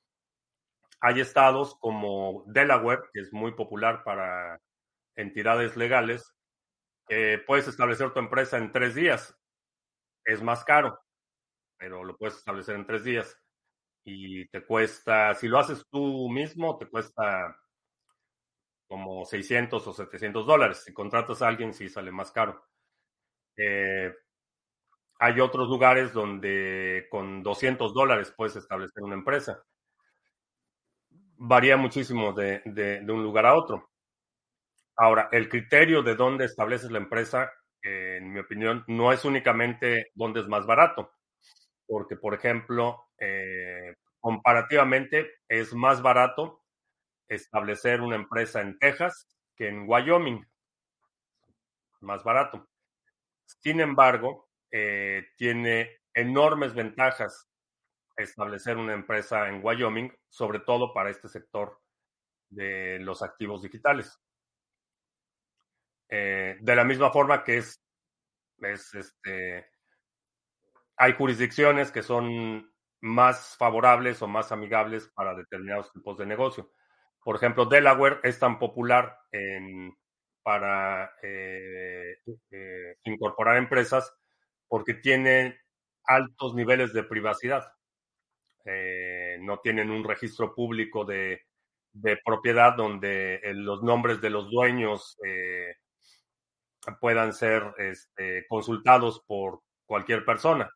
[1.01, 4.61] Hay estados como Delaware, que es muy popular para
[5.17, 6.35] entidades legales,
[7.07, 9.37] que puedes establecer tu empresa en tres días.
[10.25, 11.01] Es más caro,
[11.79, 13.39] pero lo puedes establecer en tres días.
[14.11, 17.55] Y te cuesta, si lo haces tú mismo, te cuesta
[18.87, 20.83] como 600 o 700 dólares.
[20.83, 22.65] Si contratas a alguien, sí sale más caro.
[23.55, 24.11] Eh,
[25.19, 29.63] hay otros lugares donde con 200 dólares puedes establecer una empresa.
[31.37, 33.91] Varía muchísimo de, de, un lugar a otro.
[34.97, 37.53] Ahora, el criterio de dónde estableces la empresa,
[37.83, 41.13] en mi opinión, no es únicamente dónde es más barato,
[41.87, 46.63] porque, por ejemplo, eh, comparativamente es más barato
[47.29, 50.47] establecer una empresa en Texas que en Wyoming.
[52.01, 52.69] Más barato.
[53.45, 57.49] Sin embargo, eh, tiene enormes ventajas
[58.17, 61.81] establecer una empresa en Wyoming, sobre todo para este sector
[62.51, 64.19] de los activos digitales.
[66.09, 67.83] Eh, de la misma forma que es,
[68.61, 69.67] es este,
[70.97, 76.73] hay jurisdicciones que son más favorables o más amigables para determinados tipos de negocio.
[77.23, 79.19] Por ejemplo, Delaware es tan popular
[80.43, 82.17] para eh,
[82.51, 84.11] eh, incorporar empresas
[84.67, 85.59] porque tiene
[86.05, 87.71] altos niveles de privacidad.
[88.65, 91.43] Eh, no tienen un registro público de,
[92.25, 95.19] propiedad donde los nombres de los dueños
[97.01, 100.71] puedan ser este, consultados por cualquier persona.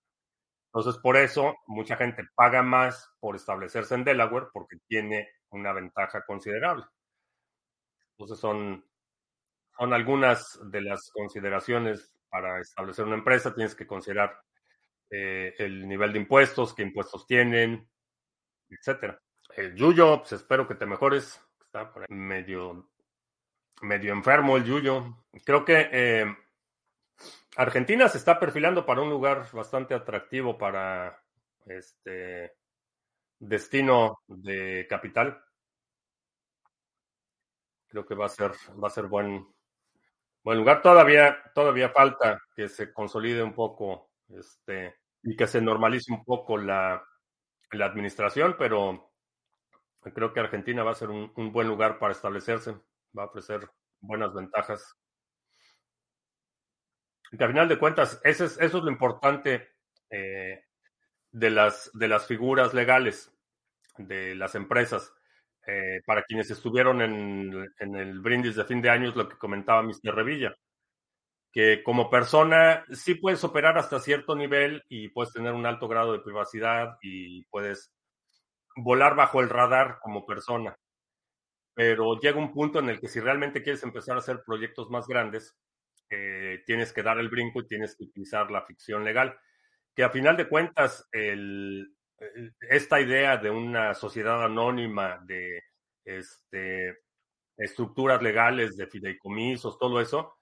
[0.74, 6.24] Entonces, por eso mucha gente paga más por establecerse en Delaware porque tiene una ventaja
[6.24, 6.86] considerable.
[8.12, 8.82] Entonces, son,
[9.76, 13.54] son algunas de las consideraciones para establecer una empresa.
[13.54, 14.34] Tienes que considerar
[15.10, 17.86] eh, el nivel de impuestos, qué impuestos tienen,
[18.70, 19.20] etcétera.
[19.54, 21.38] El Yuyo, pues espero que te mejores.
[21.60, 22.88] Está por ahí medio,
[23.82, 25.22] medio enfermo el Yuyo.
[25.44, 26.34] Creo que eh,
[27.56, 31.22] Argentina se está perfilando para un lugar bastante atractivo para
[31.66, 32.54] este
[33.38, 35.42] destino de capital.
[37.88, 39.46] Creo que va a ser, va a ser buen,
[40.42, 40.80] buen lugar.
[40.80, 46.56] Todavía, todavía falta que se consolide un poco este, y que se normalice un poco
[46.56, 47.04] la,
[47.72, 49.12] la administración, pero
[50.00, 52.72] creo que Argentina va a ser un, un buen lugar para establecerse.
[53.16, 53.68] Va a ofrecer
[54.00, 54.96] buenas ventajas
[57.36, 59.70] que al final de cuentas, eso es, lo importante
[60.10, 60.64] eh,
[61.30, 63.32] de, las, de las figuras legales
[63.96, 65.12] de las empresas.
[65.66, 69.38] Eh, para quienes estuvieron en, en, el brindis de fin de año, es lo que
[69.38, 70.14] comentaba Mr.
[70.14, 70.54] Revilla.
[71.52, 76.12] que como persona sí puedes operar hasta cierto nivel y puedes tener un alto grado
[76.12, 77.92] de privacidad y puedes
[78.76, 80.76] volar bajo el radar como persona.
[81.74, 85.06] Pero llega un punto en el que si realmente quieres empezar a hacer proyectos más
[85.06, 85.56] grandes,
[86.10, 89.38] eh, tienes que dar el brinco y tienes que utilizar la ficción legal.
[89.94, 91.08] Que a final de cuentas,
[92.60, 95.60] esta idea de una sociedad anónima, de
[96.04, 96.98] este,
[97.56, 100.34] estructuras legales, de fideicomisos, todo eso,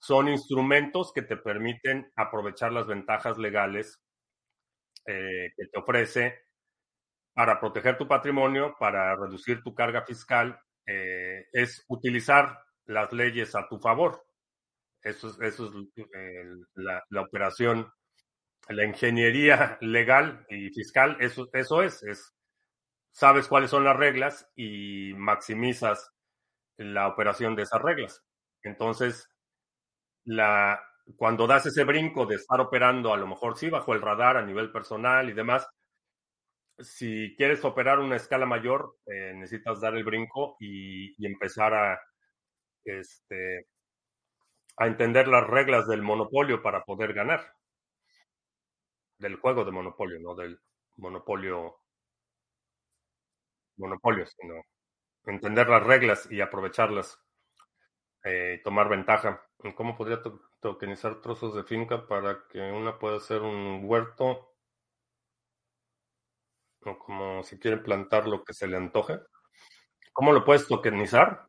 [0.00, 4.00] son instrumentos que te permiten aprovechar las ventajas legales
[5.06, 6.48] eh, que te ofrece
[7.32, 13.68] para proteger tu patrimonio, para reducir tu carga fiscal, eh, es utilizar las leyes a
[13.68, 14.24] tu favor.
[15.08, 17.90] Eso es, eso es la, la, operación,
[18.68, 22.34] la ingeniería legal y fiscal, eso, eso es, es,
[23.10, 26.10] sabes cuáles son las reglas y maximizas
[26.76, 28.22] la operación de esas reglas.
[28.62, 29.30] Entonces,
[30.26, 30.78] la,
[31.16, 34.44] cuando das ese brinco de estar operando a lo mejor sí bajo el radar a
[34.44, 35.66] nivel personal y demás,
[36.78, 41.98] si quieres operar una escala mayor, eh, necesitas dar el brinco y, y, empezar a,
[42.84, 43.66] este,
[44.78, 47.54] a entender las reglas del monopolio para poder ganar.
[49.18, 50.60] Del juego de monopolio, no del
[50.96, 51.80] monopolio,
[53.76, 54.54] monopolio, sino
[55.26, 57.20] entender las reglas y aprovecharlas,
[58.24, 59.42] eh, tomar ventaja.
[59.76, 64.48] ¿Cómo podría to tokenizar trozos de finca para que una pueda hacer un huerto
[66.84, 69.20] o como si quieren plantar lo que se le antoje.
[70.12, 71.47] ¿Cómo lo puedes tokenizar?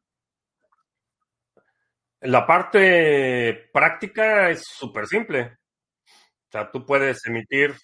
[2.22, 5.58] La parte práctica es súper simple.
[6.50, 7.76] O sea, tú puedes emitir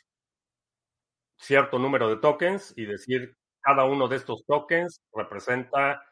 [1.37, 6.03] cierto número de tokens y decir cada uno de estos tokens representa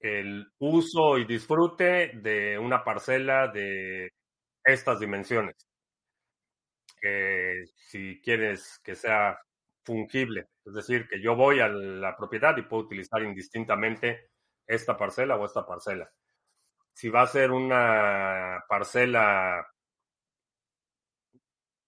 [0.00, 4.10] el uso y disfrute de una parcela de
[4.64, 5.56] estas dimensiones.
[7.76, 9.38] Si quieres que sea
[9.84, 14.30] fungible, es decir, que yo voy a la propiedad y puedo utilizar indistintamente
[14.66, 16.10] esta parcela o esta parcela.
[16.94, 19.66] Si va a ser una parcela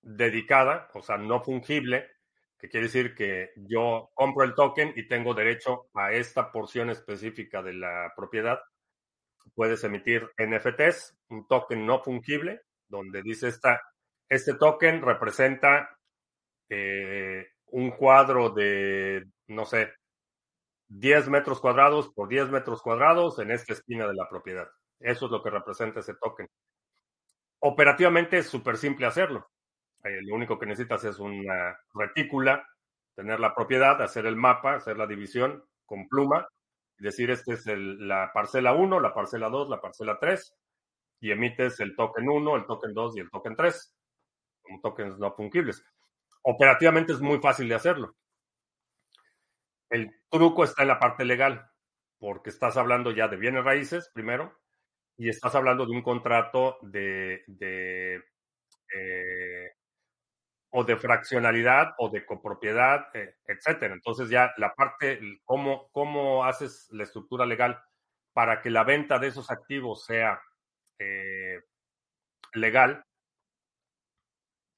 [0.03, 2.09] dedicada, o sea, no fungible,
[2.59, 7.63] que quiere decir que yo compro el token y tengo derecho a esta porción específica
[7.63, 8.61] de la propiedad.
[9.55, 13.81] Puedes emitir NFTs, un token no fungible, donde dice esta,
[14.29, 15.89] este token representa
[16.69, 19.93] eh, un cuadro de, no sé,
[20.89, 24.69] 10 metros cuadrados por 10 metros cuadrados en esta esquina de la propiedad.
[25.01, 26.49] Eso es lo que representa ese token.
[27.61, 29.51] Operativamente es súper simple hacerlo.
[30.05, 32.67] Eh, lo único que necesitas es una retícula,
[33.15, 36.47] tener la propiedad, hacer el mapa, hacer la división con pluma
[36.99, 40.55] y decir, esta es la parcela 1, la parcela 2, la parcela 3,
[41.21, 43.93] y emites el token 1, el token 2 y el token 3
[44.63, 45.85] como tokens no fungibles
[46.49, 48.15] operativamente es muy fácil de hacerlo.
[49.91, 51.69] El truco está en la parte legal,
[52.19, 54.57] porque estás hablando ya de bienes raíces, primero,
[55.17, 57.43] y estás hablando de un contrato de,
[58.95, 59.71] eh,
[60.71, 63.95] o de fraccionalidad o de copropiedad, eh, etcétera.
[63.95, 67.83] Entonces ya la parte, cómo, cómo haces la estructura legal
[68.33, 70.41] para que la venta de esos activos sea
[70.99, 71.61] eh,
[72.55, 73.03] legal,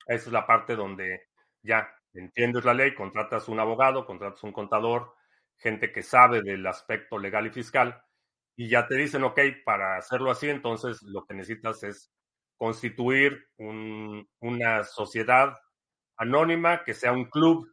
[0.07, 1.29] esa es la parte donde
[1.63, 5.15] ya entiendes la ley, contratas un abogado, contratas un contador,
[5.59, 8.01] gente que sabe del aspecto legal y fiscal,
[8.61, 12.11] y ya te dicen, ok, para hacerlo así, entonces lo que necesitas es
[12.57, 15.55] constituir un, una sociedad
[16.17, 17.73] anónima que sea un club,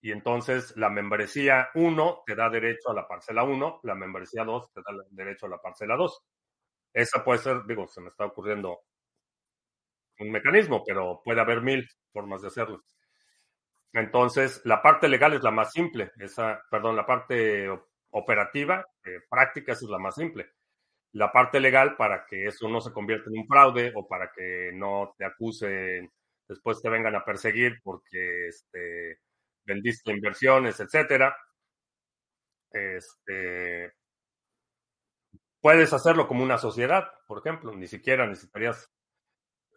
[0.00, 4.72] y entonces la membresía 1 te da derecho a la parcela 1, la membresía 2
[4.72, 6.22] te da derecho a la parcela 2.
[6.92, 8.82] Esa puede ser, digo, se me está ocurriendo
[10.20, 12.84] un mecanismo, pero puede haber mil formas de hacerlo.
[13.92, 17.68] Entonces, la parte legal es la más simple, esa, perdón, la parte
[18.12, 18.86] operativa,
[19.28, 20.52] práctica, esa es la más simple.
[21.12, 24.70] La parte legal, para que eso no se convierta en un fraude o para que
[24.72, 26.10] no te acusen,
[26.48, 29.18] después te vengan a perseguir porque este,
[29.64, 31.36] vendiste inversiones, etcétera.
[32.70, 33.92] Este,
[35.60, 38.90] puedes hacerlo como una sociedad, por ejemplo, ni siquiera necesitarías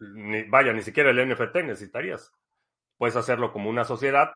[0.00, 2.32] ni, vaya, ni siquiera el NFT necesitarías.
[2.98, 4.32] Puedes hacerlo como una sociedad.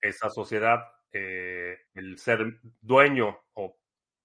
[0.00, 0.80] Esa sociedad,
[1.12, 3.76] eh, el ser dueño o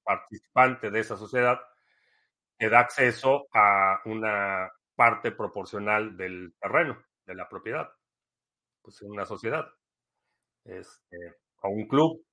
[0.04, 1.60] participante de esa sociedad,
[2.58, 7.90] te da acceso a una parte proporcional del terreno, de la propiedad.
[8.82, 9.66] Pues en una sociedad.
[10.66, 11.18] Este,
[11.62, 12.24] o un club,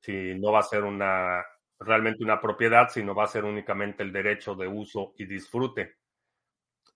[0.00, 1.44] si no va a ser una
[1.80, 5.96] realmente una propiedad, sino va a ser únicamente el derecho de uso y disfrute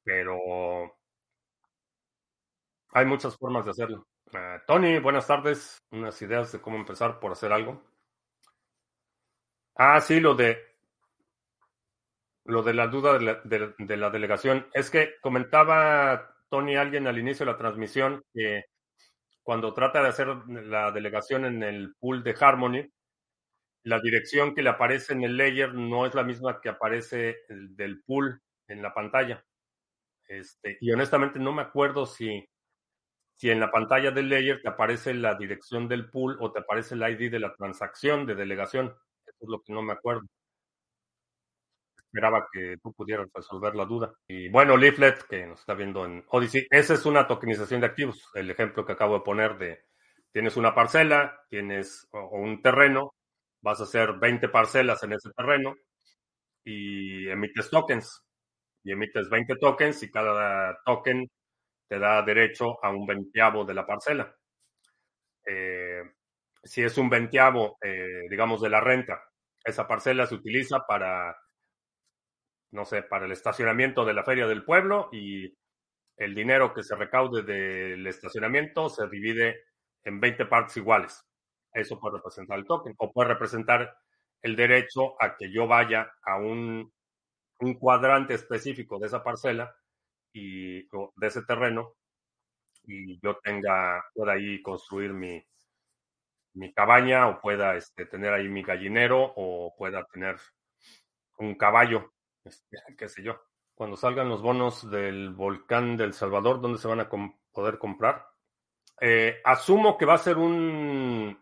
[0.05, 0.37] pero
[2.93, 4.07] hay muchas formas de hacerlo.
[4.33, 5.83] Uh, Tony, buenas tardes.
[5.91, 7.83] Unas ideas de cómo empezar por hacer algo.
[9.77, 10.59] Ah, sí, lo de
[12.45, 14.66] lo de la duda de la, de, de la delegación.
[14.75, 18.64] Es que comentaba Tony alguien al inicio de la transmisión que
[19.43, 22.91] cuando trata de hacer la delegación en el pool de Harmony,
[23.85, 27.77] la dirección que le aparece en el layer no es la misma que aparece el
[27.77, 29.45] del pool en la pantalla.
[30.27, 32.47] Este, y honestamente no me acuerdo si,
[33.37, 36.95] si en la pantalla del layer te aparece la dirección del pool o te aparece
[36.95, 38.95] el ID de la transacción de delegación.
[39.26, 40.22] Eso es lo que no me acuerdo.
[41.97, 44.14] Esperaba que tú pudieras resolver la duda.
[44.28, 48.30] Y bueno, Leaflet, que nos está viendo en Odyssey, esa es una tokenización de activos.
[48.35, 49.85] El ejemplo que acabo de poner de
[50.32, 53.14] tienes una parcela, tienes o un terreno,
[53.62, 55.74] vas a hacer 20 parcelas en ese terreno
[56.64, 58.22] y emites tokens.
[58.85, 61.28] Y emites 20 tokens y cada token
[61.89, 64.35] te da derecho a un veinteavo de la parcela.
[65.47, 66.03] Eh,
[66.62, 69.22] si es un veinteavo, eh, digamos, de la renta,
[69.64, 71.37] esa parcela se utiliza para,
[72.72, 75.55] no sé, para el estacionamiento de la feria del pueblo y
[76.16, 79.64] el dinero que se recaude del estacionamiento se divide
[80.05, 81.24] en 20 partes iguales.
[81.72, 83.97] Eso puede representar el token o puede representar
[84.43, 86.93] el derecho a que yo vaya a un,
[87.61, 89.74] un cuadrante específico de esa parcela
[90.35, 91.95] y de ese terreno
[92.87, 95.43] y yo tenga, pueda ahí construir mi,
[96.55, 100.37] mi cabaña o pueda este, tener ahí mi gallinero o pueda tener
[101.39, 102.12] un caballo,
[102.45, 103.41] este, qué sé yo.
[103.74, 108.26] Cuando salgan los bonos del volcán del Salvador, ¿dónde se van a com poder comprar?
[109.01, 111.37] Eh, asumo que va a ser un,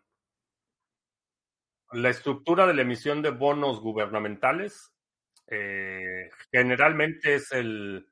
[1.92, 4.92] la estructura de la emisión de bonos gubernamentales
[5.46, 8.06] eh, generalmente es el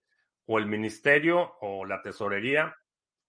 [0.53, 2.77] o el ministerio o la tesorería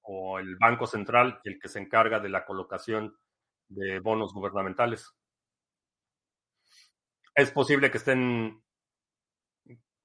[0.01, 3.15] o el Banco Central el que se encarga de la colocación
[3.67, 5.13] de bonos gubernamentales.
[7.35, 8.59] Es posible que estén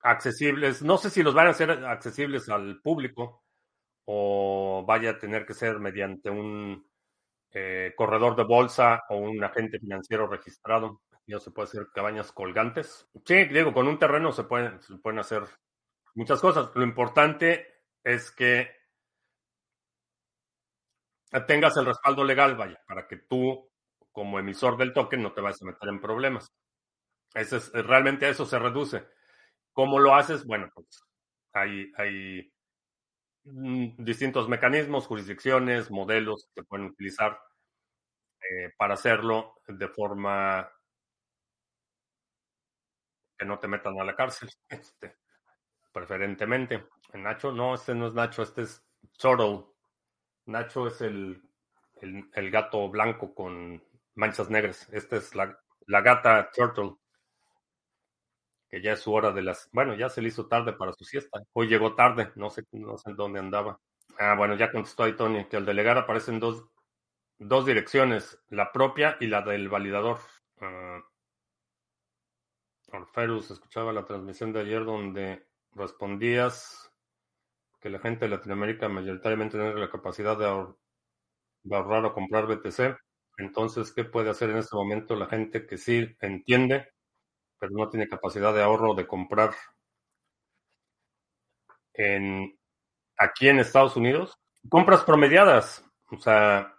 [0.00, 3.44] accesibles, no sé si los van a hacer accesibles al público
[4.04, 6.86] o vaya a tener que ser mediante un
[7.52, 11.00] eh, corredor de bolsa o un agente financiero registrado.
[11.26, 13.08] Ya se puede hacer cabañas colgantes.
[13.24, 15.44] Sí, digo, con un terreno se pueden, se pueden hacer
[16.16, 16.70] muchas cosas.
[16.74, 18.74] Lo importante es que
[21.46, 23.70] tengas el respaldo legal, vaya, para que tú,
[24.10, 26.52] como emisor del token, no te vayas a meter en problemas.
[27.34, 29.06] Ese es, realmente a eso se reduce.
[29.72, 30.44] ¿Cómo lo haces?
[30.46, 30.86] Bueno, pues
[31.52, 32.52] hay, hay
[33.44, 37.38] mm, distintos mecanismos, jurisdicciones, modelos que se pueden utilizar
[38.40, 40.70] eh, para hacerlo de forma
[43.38, 45.16] que no te metan a la cárcel, este,
[45.96, 46.84] preferentemente.
[47.14, 48.84] Nacho, no, este no es Nacho, este es
[49.18, 49.64] Turtle.
[50.44, 51.42] Nacho es el,
[52.02, 53.82] el, gato blanco con
[54.14, 54.86] manchas negras.
[54.92, 56.96] Esta es la, la, gata Turtle.
[58.68, 59.70] Que ya es su hora de las.
[59.72, 61.40] Bueno, ya se le hizo tarde para su siesta.
[61.54, 63.80] Hoy llegó tarde, no sé, no sé dónde andaba.
[64.18, 66.66] Ah, bueno, ya contestó ahí Tony, que al delegar aparecen dos
[67.38, 70.18] dos direcciones, la propia y la del validador.
[70.60, 71.00] Uh,
[72.94, 75.46] Orferus, escuchaba la transmisión de ayer donde
[75.76, 76.90] respondías
[77.80, 80.74] que la gente de Latinoamérica mayoritariamente tiene la capacidad de,
[81.62, 82.96] de ahorrar o comprar BTC.
[83.38, 86.88] Entonces, ¿qué puede hacer en este momento la gente que sí entiende,
[87.58, 89.54] pero no tiene capacidad de ahorro de comprar
[91.94, 92.58] en
[93.18, 94.38] aquí en Estados Unidos?
[94.68, 95.84] Compras promediadas.
[96.10, 96.76] O sea,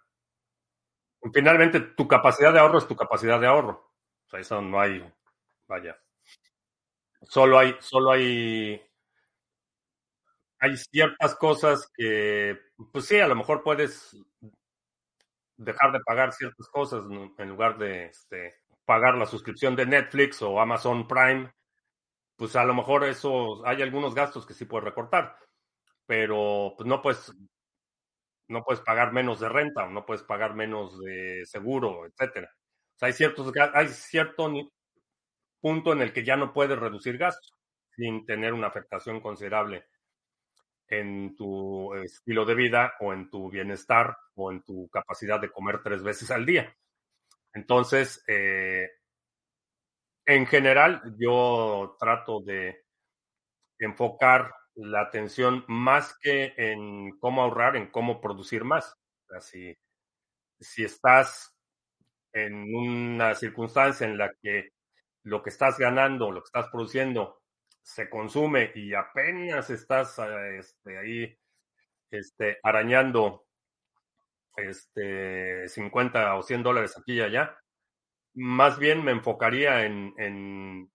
[1.33, 3.91] Finalmente, tu capacidad de ahorro es tu capacidad de ahorro.
[4.27, 5.03] O sea, eso no hay,
[5.67, 5.99] vaya.
[7.23, 8.81] Solo hay, solo hay,
[10.59, 12.57] hay ciertas cosas que,
[12.91, 14.15] pues sí, a lo mejor puedes
[15.57, 17.03] dejar de pagar ciertas cosas
[17.37, 18.55] en lugar de este,
[18.85, 21.51] pagar la suscripción de Netflix o Amazon Prime.
[22.35, 25.37] Pues a lo mejor eso, hay algunos gastos que sí puedes recortar,
[26.05, 27.33] pero pues no puedes
[28.49, 32.49] no puedes pagar menos de renta o no puedes pagar menos de seguro, etcétera.
[33.01, 34.49] Hay ciertos hay cierto
[35.59, 37.53] punto en el que ya no puedes reducir gastos
[37.95, 39.85] sin tener una afectación considerable
[40.87, 45.81] en tu estilo de vida o en tu bienestar o en tu capacidad de comer
[45.83, 46.75] tres veces al día.
[47.53, 48.89] Entonces, eh,
[50.25, 52.83] en general, yo trato de
[53.79, 58.95] enfocar la atención más que en cómo ahorrar, en cómo producir más.
[59.39, 61.55] Si estás
[62.33, 64.69] en una circunstancia en la que
[65.23, 67.36] lo que estás ganando, lo que estás produciendo,
[67.87, 70.19] se consume y apenas estás
[70.59, 71.39] este, ahí
[72.11, 73.45] este, arañando
[74.57, 77.57] este, 50 o 100 dólares aquí y allá,
[78.33, 80.91] más bien me enfocaría en, en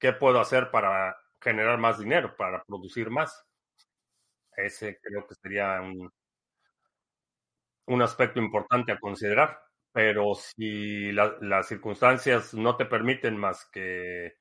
[0.00, 3.44] qué puedo hacer para generar más dinero, para producir más.
[4.56, 6.10] Ese creo que sería un,
[7.86, 9.60] un aspecto importante a considerar.
[9.92, 14.38] Pero si la, las circunstancias no te permiten más que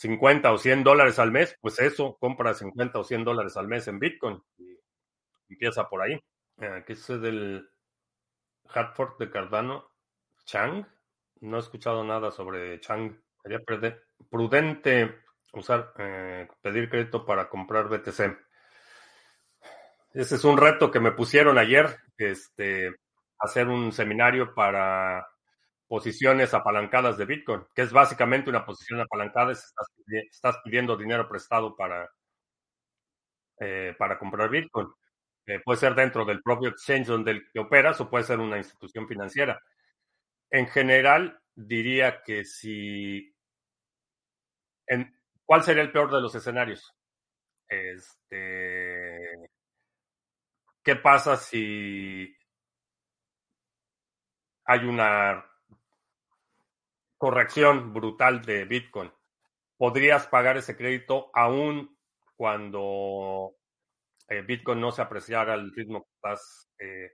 [0.00, 3.86] 50 o 100 dólares al mes, pues eso, compra 50 o 100 dólares al mes
[3.86, 4.78] en Bitcoin y
[5.50, 6.18] empieza por ahí.
[6.56, 7.68] Aquí es del
[8.66, 9.90] Hartford de Cardano.
[10.46, 10.86] Chang.
[11.42, 13.14] No he escuchado nada sobre Chang.
[13.42, 13.60] Sería
[14.30, 15.20] prudente
[15.52, 18.38] usar, eh, pedir crédito para comprar BTC.
[20.14, 21.94] Ese es un reto que me pusieron ayer.
[22.16, 22.90] Este,
[23.38, 25.28] hacer un seminario para
[25.90, 32.08] posiciones apalancadas de Bitcoin, que es básicamente una posición apalancada, estás, pidiendo dinero prestado para,
[33.58, 34.86] eh, para comprar Bitcoin.
[35.46, 39.60] Eh, puede ser dentro del propio exchange donde operas o puede ser una institución financiera.
[40.48, 43.34] En general, diría que si...
[44.86, 45.12] En,
[45.44, 46.94] ¿Cuál sería el peor de los escenarios?
[47.68, 49.18] Este,
[50.84, 52.32] ¿Qué pasa si
[54.66, 55.49] hay una
[57.20, 59.12] corrección brutal de Bitcoin.
[59.76, 61.98] Podrías pagar ese crédito aún
[62.34, 63.56] cuando
[64.26, 67.12] eh, Bitcoin no se apreciara al ritmo que estás eh,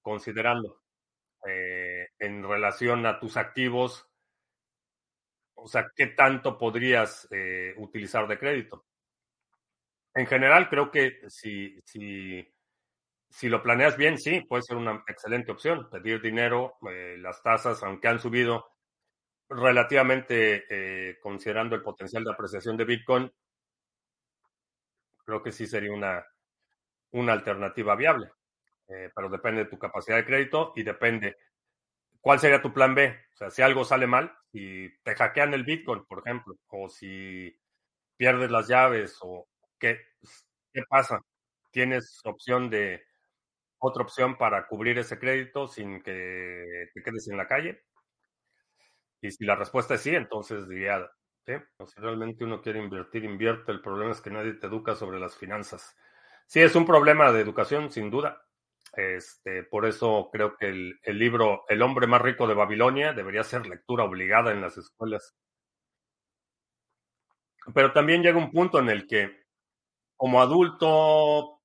[0.00, 0.80] considerando
[1.46, 4.08] eh, en relación a tus activos.
[5.56, 7.28] O sea, ¿qué tanto podrías
[7.76, 8.86] utilizar de crédito?
[10.14, 12.50] En general, creo que si, si
[13.28, 15.90] si lo planeas bien, sí, puede ser una excelente opción.
[15.90, 16.78] Pedir dinero,
[17.18, 18.77] las tasas, aunque han subido
[19.48, 23.32] relativamente eh, considerando el potencial de apreciación de Bitcoin,
[25.24, 26.24] creo que sí sería una,
[27.12, 28.30] una alternativa viable.
[28.88, 31.36] Eh, pero depende de tu capacidad de crédito y depende
[32.20, 33.08] cuál sería tu plan B.
[33.34, 37.58] O sea, si algo sale mal, si te hackean el Bitcoin, por ejemplo, o si
[38.16, 39.98] pierdes las llaves, o qué,
[40.72, 41.20] qué pasa.
[41.72, 43.02] Tienes opción de
[43.78, 47.82] otra opción para cubrir ese crédito sin que te quedes en la calle?
[49.20, 51.10] Y si la respuesta es sí, entonces diría,
[51.44, 51.54] ¿sí?
[51.86, 53.72] si realmente uno quiere invertir, invierte.
[53.72, 55.96] El problema es que nadie te educa sobre las finanzas.
[56.46, 58.42] Sí, es un problema de educación, sin duda.
[58.94, 63.44] Este, por eso creo que el, el libro El hombre más rico de Babilonia debería
[63.44, 65.36] ser lectura obligada en las escuelas.
[67.74, 69.44] Pero también llega un punto en el que
[70.16, 71.60] como adulto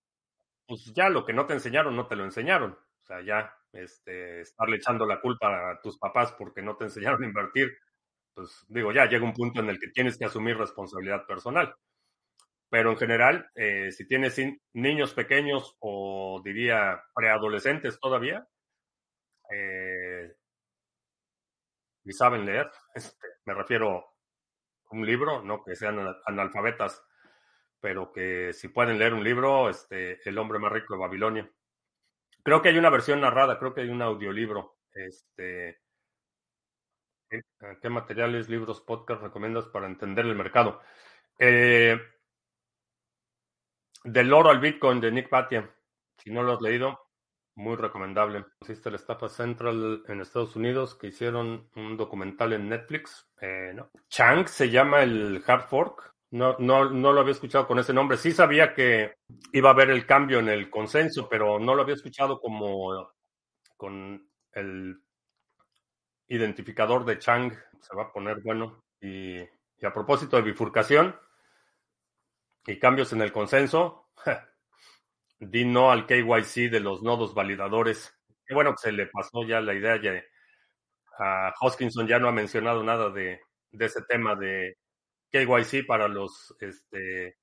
[0.67, 2.71] pues ya lo que no te enseñaron, no te lo enseñaron.
[2.73, 7.23] O sea, ya este, estarle echando la culpa a tus papás porque no te enseñaron
[7.23, 7.75] a invertir,
[8.33, 11.75] pues digo, ya llega un punto en el que tienes que asumir responsabilidad personal.
[12.69, 14.39] Pero en general, eh, si tienes
[14.73, 18.47] niños pequeños o diría preadolescentes todavía,
[19.51, 20.33] eh,
[22.05, 27.03] y saben leer, este, me refiero a un libro, no que sean analfabetas
[27.83, 31.51] pero que si pueden leer un libro, este, El hombre más rico de Babilonia.
[32.43, 34.77] Creo que hay una versión narrada, creo que hay un audiolibro.
[34.93, 35.79] Este,
[37.81, 40.81] ¿Qué materiales, libros, podcast recomiendas para entender el mercado?
[41.39, 41.97] Eh,
[44.03, 45.73] del oro al Bitcoin de Nick Patia.
[46.17, 46.99] Si no lo has leído,
[47.55, 48.45] muy recomendable.
[48.61, 53.27] Existe la estafa Central en Estados Unidos que hicieron un documental en Netflix.
[53.41, 53.75] Eh.
[54.09, 56.13] Chang se llama el hard fork.
[56.33, 58.17] No, no, no lo había escuchado con ese nombre.
[58.17, 59.17] Sí sabía que
[59.51, 63.07] iba a haber el cambio en el consenso, pero no lo había escuchado como
[63.77, 64.99] con el
[66.27, 67.53] identificador de Chang.
[67.79, 68.83] Se va a poner bueno.
[68.99, 71.15] Y, a propósito de bifurcación
[72.65, 74.09] y cambios en el consenso,
[75.39, 78.11] di no al KYC de los nodos validadores.
[78.43, 80.01] Qué bueno que se le pasó ya la idea.
[80.01, 80.19] Ya,
[81.19, 84.77] a Hoskinson ya no ha mencionado nada de, de ese tema de
[85.33, 87.37] KYC para los este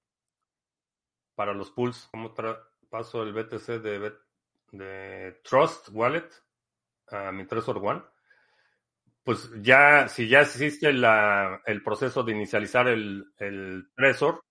[1.35, 2.09] para los pools.
[2.13, 2.33] ¿Cómo
[2.89, 4.13] paso el BTC de,
[4.73, 6.29] de Trust Wallet
[7.09, 8.03] a mi Trezor One?
[9.25, 14.45] Pues ya, si ya existe la, el proceso de inicializar el, el Trezor,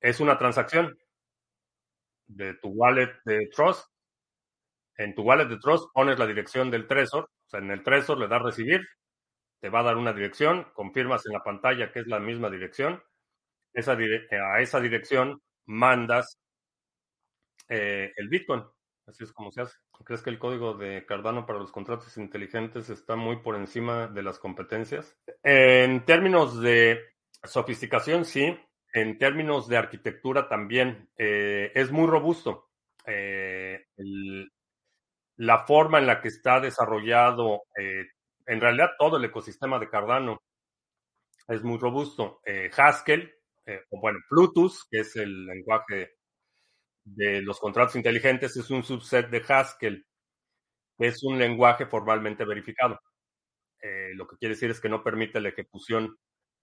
[0.00, 0.96] es una transacción
[2.26, 3.86] de tu wallet de Trust.
[4.96, 8.18] En tu wallet de Trust pones la dirección del Trezor, o sea, en el Trezor
[8.18, 8.86] le das recibir
[9.60, 13.02] te va a dar una dirección, confirmas en la pantalla que es la misma dirección,
[13.72, 16.38] esa a esa dirección mandas
[17.68, 18.64] eh, el Bitcoin.
[19.06, 19.76] Así es como se hace.
[20.04, 24.22] ¿Crees que el código de Cardano para los contratos inteligentes está muy por encima de
[24.22, 25.16] las competencias?
[25.42, 27.00] En términos de
[27.42, 28.58] Sofisticación, sí.
[28.94, 31.10] En términos de arquitectura también.
[31.18, 32.70] Eh, es muy robusto.
[33.06, 33.84] Eh,
[35.36, 38.06] la forma en la que está desarrollado, eh,
[38.46, 40.42] en realidad todo el ecosistema de Cardano
[41.48, 42.40] es muy robusto.
[42.44, 43.32] Eh, Haskell,
[43.66, 46.14] eh, o bueno, Plutus, que es el lenguaje
[47.04, 50.06] de los contratos inteligentes, es un subset de Haskell,
[50.98, 52.98] es un lenguaje formalmente verificado.
[54.14, 56.16] lo que quiere decir es que no permite la ejecución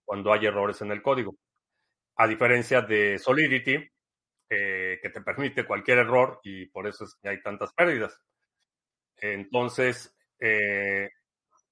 [0.05, 1.35] cuando hay errores en el código.
[2.15, 3.77] A diferencia de Solidity,
[4.49, 8.19] que te permite cualquier error y por eso es que hay tantas pérdidas.
[9.21, 11.09] Entonces, eh,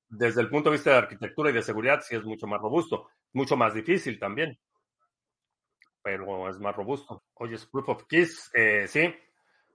[0.10, 3.10] desde el punto de vista de arquitectura y de seguridad, sí es mucho más robusto.
[3.34, 4.60] Mucho más difícil también,
[6.01, 7.24] pero es más robusto.
[7.36, 9.14] Hoy es Proof of Keys, eh, sí.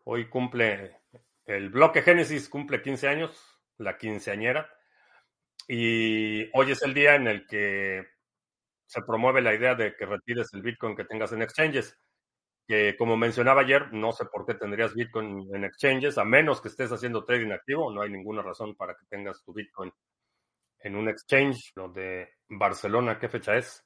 [0.04, 1.00] Hoy cumple,
[1.46, 4.68] el bloque Génesis cumple 15 años, la quinceañera.
[5.68, 8.04] Y hoy es el día en el que
[8.86, 11.96] se promueve la idea de que retires el Bitcoin que tengas en exchanges
[12.66, 16.68] que como mencionaba ayer, no sé por qué tendrías Bitcoin en exchanges, a menos que
[16.68, 19.92] estés haciendo trading activo, no hay ninguna razón para que tengas tu Bitcoin
[20.84, 23.84] en un exchange, lo de Barcelona, ¿qué fecha es?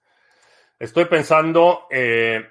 [0.78, 2.44] Estoy pensando eh,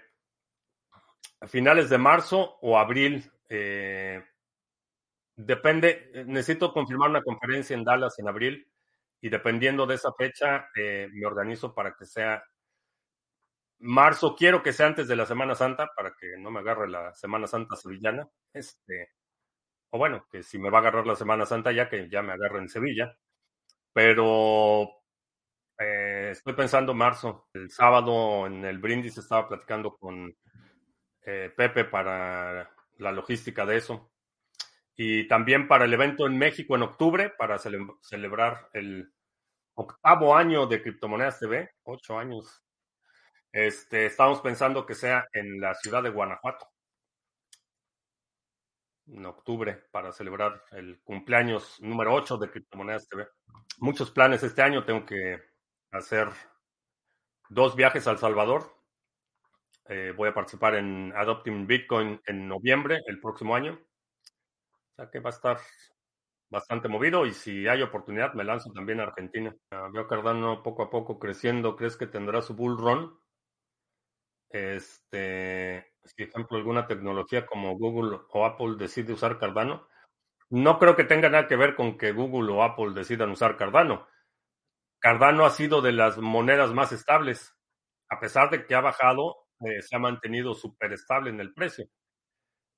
[1.41, 3.30] a finales de marzo o abril.
[3.50, 4.24] Eh,
[5.36, 8.68] depende, necesito confirmar una conferencia en Dallas en abril
[9.20, 12.43] y dependiendo de esa fecha eh, me organizo para que sea
[13.80, 17.14] Marzo quiero que sea antes de la Semana Santa para que no me agarre la
[17.14, 18.28] Semana Santa sevillana.
[18.54, 19.12] Este,
[19.91, 22.34] o bueno, que si me va a agarrar la Semana Santa ya que ya me
[22.34, 23.16] agarre en Sevilla.
[23.98, 25.02] Pero
[25.80, 27.48] eh, estoy pensando marzo.
[27.52, 30.38] El sábado en el brindis estaba platicando con
[31.26, 32.70] eh, Pepe para
[33.00, 34.12] la logística de eso.
[34.95, 39.12] Y también para el evento en México en octubre, para celebrar el
[39.74, 42.64] octavo año de Criptomonedas TV, ocho años
[43.52, 46.68] este, estamos pensando que sea en la ciudad de Guanajuato,
[49.08, 53.28] en octubre, para celebrar el cumpleaños número 8 de Criptomonedas TV.
[53.80, 54.86] Muchos planes este año.
[54.86, 55.39] Tengo que
[55.91, 56.28] hacer
[57.49, 58.74] dos viajes a El Salvador.
[59.89, 63.74] Eh, voy a participar en Adopting Bitcoin en noviembre, el próximo año.
[63.74, 65.58] O sea que va a estar
[66.49, 69.55] bastante movido y si hay oportunidad me lanzo también a Argentina.
[69.72, 71.76] Uh, veo Cardano poco a poco creciendo.
[71.76, 73.18] ¿Crees que tendrá su bull run?
[74.49, 79.88] este, si ejemplo alguna tecnología como Google o Apple decide usar Cardano,
[80.49, 84.08] no creo que tenga nada que ver con que Google o Apple decidan usar Cardano.
[84.99, 87.55] Cardano ha sido de las monedas más estables.
[88.10, 91.88] A pesar de que ha bajado, eh, se ha mantenido súper estable en el precio.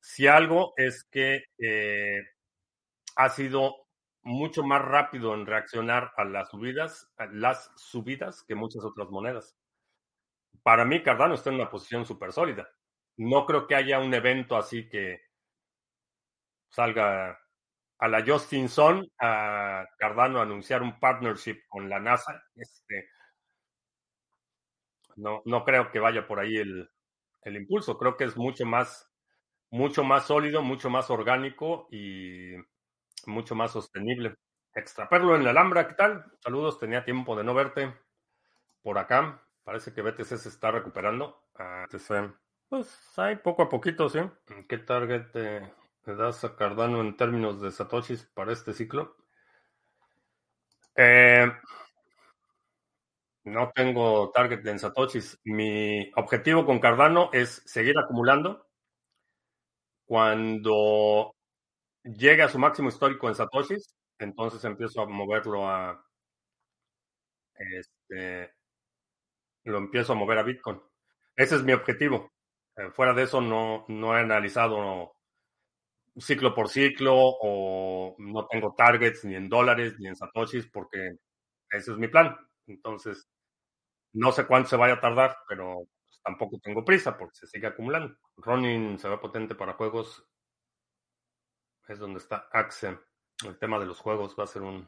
[0.01, 2.21] Si algo es que eh,
[3.15, 3.87] ha sido
[4.23, 9.59] mucho más rápido en reaccionar a las subidas, a las subidas que muchas otras monedas
[10.63, 12.69] para mí Cardano está en una posición súper sólida.
[13.19, 15.21] No creo que haya un evento así que
[16.69, 17.37] salga
[17.99, 22.43] a la Justin Sun a Cardano a anunciar un partnership con la NASA.
[22.55, 23.09] Este,
[25.17, 26.89] no, no creo que vaya por ahí el,
[27.43, 27.97] el impulso.
[27.97, 29.11] Creo que es mucho más,
[29.71, 32.53] mucho más sólido, mucho más orgánico y
[33.27, 34.35] mucho más sostenible.
[34.73, 36.25] Extraperlo en la Alhambra, ¿qué tal?
[36.41, 37.93] Saludos, tenía tiempo de no verte
[38.81, 39.43] por acá.
[39.63, 41.43] Parece que BTC se está recuperando.
[41.55, 41.87] Ah,
[42.69, 44.19] pues hay poco a poquito, ¿sí?
[44.67, 49.15] ¿Qué target le das a Cardano en términos de Satoshis para este ciclo?
[50.95, 51.47] Eh,
[53.45, 55.39] no tengo target en Satoshis.
[55.43, 58.67] Mi objetivo con Cardano es seguir acumulando.
[60.05, 61.35] Cuando
[62.03, 66.03] llegue a su máximo histórico en Satoshis, entonces empiezo a moverlo a
[67.59, 68.53] este,
[69.63, 70.81] lo empiezo a mover a Bitcoin.
[71.35, 72.29] Ese es mi objetivo.
[72.79, 75.13] Eh, fuera de eso, no, no he analizado
[76.17, 81.17] ciclo por ciclo o no tengo targets ni en dólares ni en satoshis porque
[81.71, 82.37] ese es mi plan.
[82.67, 83.29] Entonces,
[84.13, 85.87] no sé cuánto se vaya a tardar, pero
[86.23, 88.15] tampoco tengo prisa porque se sigue acumulando.
[88.37, 90.25] Ronin se ve potente para juegos.
[91.87, 92.97] Es donde está Axe.
[93.45, 94.87] El tema de los juegos va a ser un,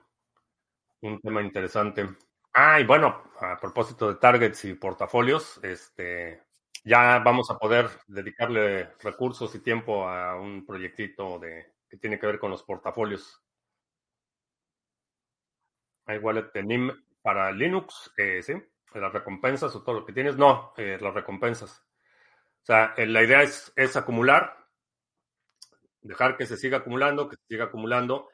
[1.02, 2.08] un tema interesante.
[2.54, 6.44] Ah, y bueno, a propósito de targets y portafolios, este,
[6.84, 12.28] ya vamos a poder dedicarle recursos y tiempo a un proyectito de, que tiene que
[12.28, 13.42] ver con los portafolios.
[16.06, 18.54] Hay wallet de NIM para Linux, eh, sí,
[18.94, 20.38] las recompensas o todo lo que tienes.
[20.38, 21.84] No, eh, las recompensas.
[22.64, 24.58] O sea, eh, la idea es, es acumular,
[26.02, 28.30] dejar que se siga acumulando, que se siga acumulando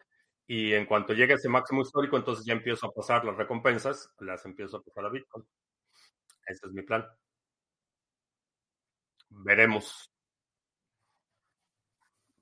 [0.48, 4.46] y en cuanto llegue ese máximo histórico, entonces ya empiezo a pasar las recompensas, las
[4.46, 5.46] empiezo a pasar a Bitcoin.
[6.48, 7.06] Ese es mi plan.
[9.30, 10.12] Veremos.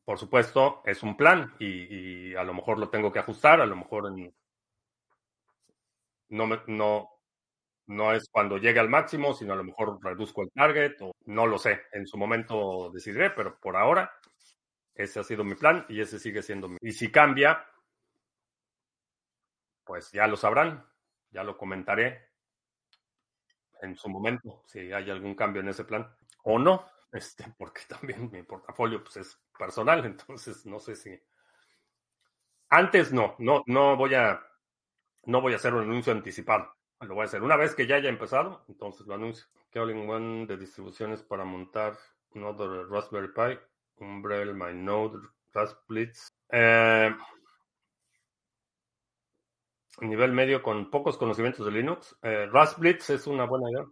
[0.03, 3.75] Por supuesto, es un plan y, a lo mejor lo tengo que ajustar, a lo
[3.75, 4.33] mejor en,
[6.29, 7.09] no, me, no,
[7.88, 11.47] no es cuando llegue al máximo, sino a lo mejor reduzco el target o no
[11.47, 11.81] lo sé.
[11.91, 14.11] En su momento decidiré, pero por ahora
[14.93, 16.77] ese ha sido mi plan y ese sigue siendo mi.
[16.81, 17.65] Y si cambia,
[19.83, 20.86] pues ya lo sabrán,
[21.31, 22.29] ya lo comentaré
[23.81, 26.07] en su momento, si hay algún cambio en ese plan
[26.45, 31.19] o no, este, porque también mi portafolio pues, es personal, entonces no sé si.
[32.69, 34.43] Antes no, no, no voy a,
[35.25, 36.73] no voy a hacer un anuncio anticipado.
[37.01, 39.45] Lo voy a hacer una vez que ya haya empezado, entonces lo anuncio.
[39.75, 41.97] All-in One de distribuciones para montar
[42.33, 43.59] Node Raspberry Pi,
[43.97, 45.19] Umbrella, MyNode,
[45.53, 46.29] Rasplitz.
[46.49, 47.13] Eh,
[50.01, 52.17] nivel medio con pocos conocimientos de Linux.
[52.21, 53.85] Eh, Rasplitz es una buena idea,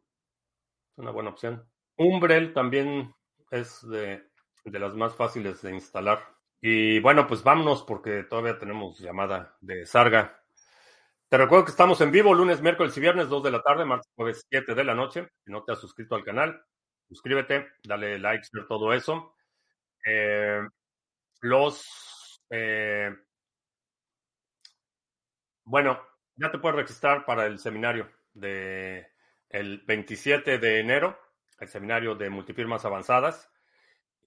[0.96, 1.68] una buena opción.
[2.04, 3.14] Umbrel también
[3.52, 4.24] es de,
[4.64, 6.24] de las más fáciles de instalar.
[6.62, 10.44] Y bueno, pues vámonos porque todavía tenemos llamada de Sarga.
[11.30, 14.12] Te recuerdo que estamos en vivo lunes, miércoles y viernes, 2 de la tarde, martes,
[14.16, 15.28] jueves, 7 de la noche.
[15.44, 16.64] Si no te has suscrito al canal,
[17.10, 19.36] suscríbete, dale like, todo eso.
[20.06, 20.62] Eh,
[21.42, 22.40] los.
[22.50, 23.10] Eh,
[25.66, 26.00] bueno,
[26.36, 29.08] ya te puedes registrar para el seminario de
[29.50, 31.18] el 27 de enero,
[31.60, 33.50] el seminario de multifirmas avanzadas.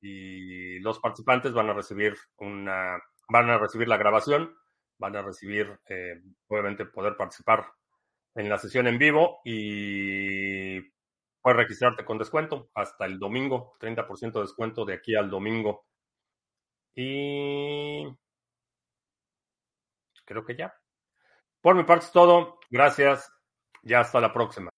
[0.00, 2.98] Y los participantes van a recibir una,
[3.28, 4.54] van a recibir la grabación
[4.98, 7.66] van a recibir, eh, obviamente, poder participar
[8.34, 10.80] en la sesión en vivo y
[11.40, 15.86] puedes registrarte con descuento hasta el domingo, 30% de descuento de aquí al domingo.
[16.94, 18.04] Y
[20.24, 20.74] creo que ya.
[21.60, 22.58] Por mi parte es todo.
[22.70, 23.30] Gracias.
[23.82, 24.75] Ya hasta la próxima.